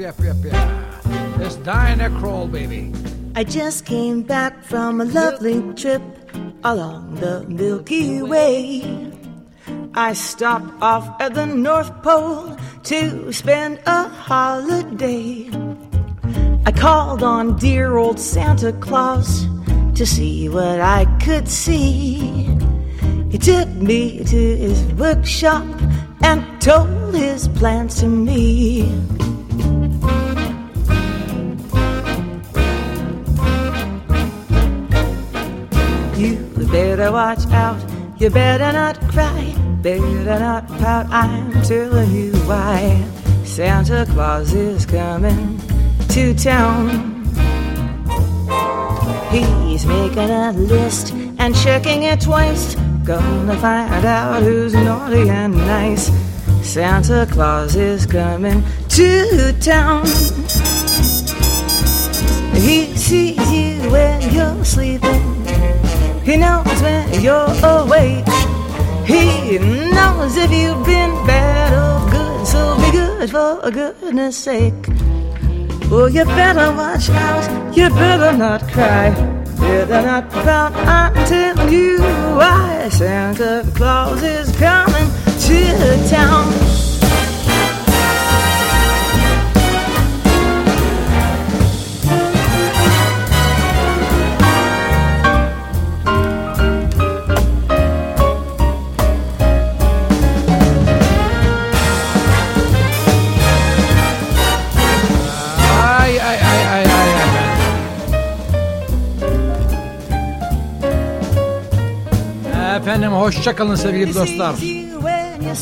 Yep, 0.00 0.18
yep, 0.20 0.36
yep, 0.42 1.62
Diana 1.62 2.08
baby. 2.46 2.90
I 3.34 3.44
just 3.44 3.84
came 3.84 4.22
back 4.22 4.64
from 4.64 4.98
a 4.98 5.04
lovely 5.04 5.60
trip 5.74 6.00
along 6.64 7.16
the 7.16 7.44
Milky 7.48 8.22
Way. 8.22 9.12
I 9.94 10.14
stopped 10.14 10.72
off 10.80 11.20
at 11.20 11.34
the 11.34 11.44
North 11.44 11.92
Pole 12.02 12.56
to 12.84 13.30
spend 13.30 13.78
a 13.84 14.08
holiday. 14.08 15.50
I 16.64 16.72
called 16.72 17.22
on 17.22 17.58
dear 17.58 17.98
old 17.98 18.18
Santa 18.18 18.72
Claus 18.72 19.44
to 19.96 20.06
see 20.06 20.48
what 20.48 20.80
I 20.80 21.04
could 21.22 21.46
see. 21.46 22.48
He 23.30 23.36
took 23.36 23.68
me 23.68 24.24
to 24.24 24.56
his 24.56 24.82
workshop 24.94 25.66
and 26.22 26.42
told 26.62 27.14
his 27.14 27.48
plans 27.48 28.00
to 28.00 28.06
me. 28.06 29.09
Better 37.00 37.12
watch 37.12 37.46
out, 37.46 37.80
you 38.18 38.28
better 38.28 38.70
not 38.72 39.00
cry, 39.08 39.54
better 39.80 40.38
not 40.38 40.68
pout, 40.68 41.06
I'm 41.08 41.50
telling 41.62 42.10
you 42.10 42.32
why. 42.44 43.02
Santa 43.42 44.04
Claus 44.10 44.52
is 44.52 44.84
coming 44.84 45.58
to 46.08 46.34
town. 46.34 47.24
He's 49.30 49.86
making 49.86 50.28
a 50.28 50.52
list 50.52 51.14
and 51.38 51.56
checking 51.56 52.02
it 52.02 52.20
twice. 52.20 52.74
Gonna 53.04 53.56
find 53.56 54.04
out 54.04 54.42
who's 54.42 54.74
naughty 54.74 55.30
and 55.30 55.56
nice. 55.56 56.10
Santa 56.62 57.26
Claus 57.30 57.76
is 57.76 58.04
coming 58.04 58.62
to 58.90 59.54
town. 59.58 60.04
He 62.56 62.94
sees 62.94 63.50
you 63.50 63.90
when 63.90 64.34
you're 64.34 64.64
sleeping. 64.66 65.39
He 66.30 66.36
knows 66.36 66.80
when 66.80 67.20
you're 67.20 67.52
awake. 67.64 68.24
He 69.04 69.58
knows 69.58 70.36
if 70.36 70.52
you've 70.52 70.86
been 70.86 71.10
bad 71.26 71.72
or 71.74 72.08
good. 72.08 72.46
So 72.46 72.76
be 72.76 72.92
good 72.92 73.28
for 73.28 73.68
goodness 73.72 74.38
sake. 74.38 74.74
Oh, 75.90 76.06
you 76.06 76.24
better 76.26 76.70
watch 76.70 77.10
out. 77.10 77.76
You 77.76 77.88
better 77.90 78.36
not 78.36 78.62
cry. 78.68 79.10
Better 79.58 80.02
not 80.02 80.30
pout. 80.30 80.72
I'm 80.86 81.12
telling 81.26 81.72
you 81.72 81.98
why. 81.98 82.88
Santa 82.92 83.68
Claus 83.74 84.22
is 84.22 84.56
coming 84.56 85.10
to 85.48 86.08
town. 86.08 86.69
Hoşçakalın 113.20 113.74
sevgili 113.74 114.14
dostlar. 114.14 114.54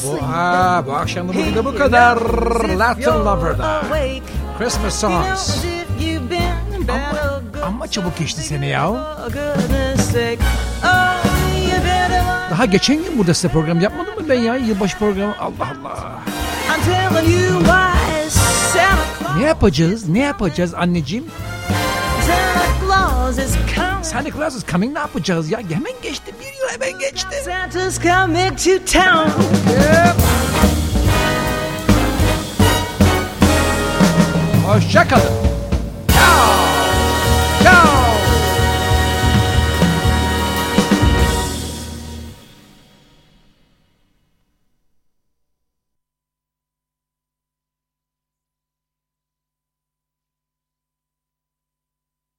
Bu, 0.05 0.23
ha, 0.23 0.83
bu 0.87 0.93
akşam 0.93 1.29
da 1.29 1.33
burada 1.35 1.65
bu 1.65 1.79
kadar. 1.79 2.19
Latin 2.79 3.05
Lover'da. 3.25 3.83
Christmas 4.59 5.01
songs. 5.01 5.65
Ama, 6.89 7.67
ama 7.67 7.87
çabuk 7.87 8.19
geçti 8.19 8.43
sene 8.43 8.67
ya. 8.67 8.91
Daha 12.51 12.65
geçen 12.65 12.97
gün 12.97 13.19
burada 13.19 13.35
size 13.35 13.49
program 13.49 13.81
yapmadım 13.81 14.15
mı 14.15 14.29
ben 14.29 14.39
ya? 14.41 14.57
Yılbaşı 14.57 14.99
programı. 14.99 15.35
Allah 15.41 15.69
Allah. 15.81 16.19
Ne 19.39 19.47
yapacağız? 19.47 20.09
Ne 20.09 20.19
yapacağız 20.19 20.75
anneciğim? 20.75 21.25
Santa 22.27 22.87
Claus 22.87 23.39
is 23.39 23.55
coming. 23.77 24.05
Santa 24.05 24.31
Claus 24.31 24.55
is 24.57 24.67
coming 24.67 24.93
ne 24.93 24.99
yapacağız 24.99 25.51
ya? 25.51 25.59
Hemen 25.59 25.93
geçti. 26.03 26.35
Bir 26.41 26.58
geçti. 26.87 27.37
Santa's 27.45 28.03
coming 28.03 28.59
to 28.59 28.93
town. 28.93 29.31
Hoşçakalın. 34.67 35.23
Ciao. 36.13 36.55
Ciao. 37.63 37.98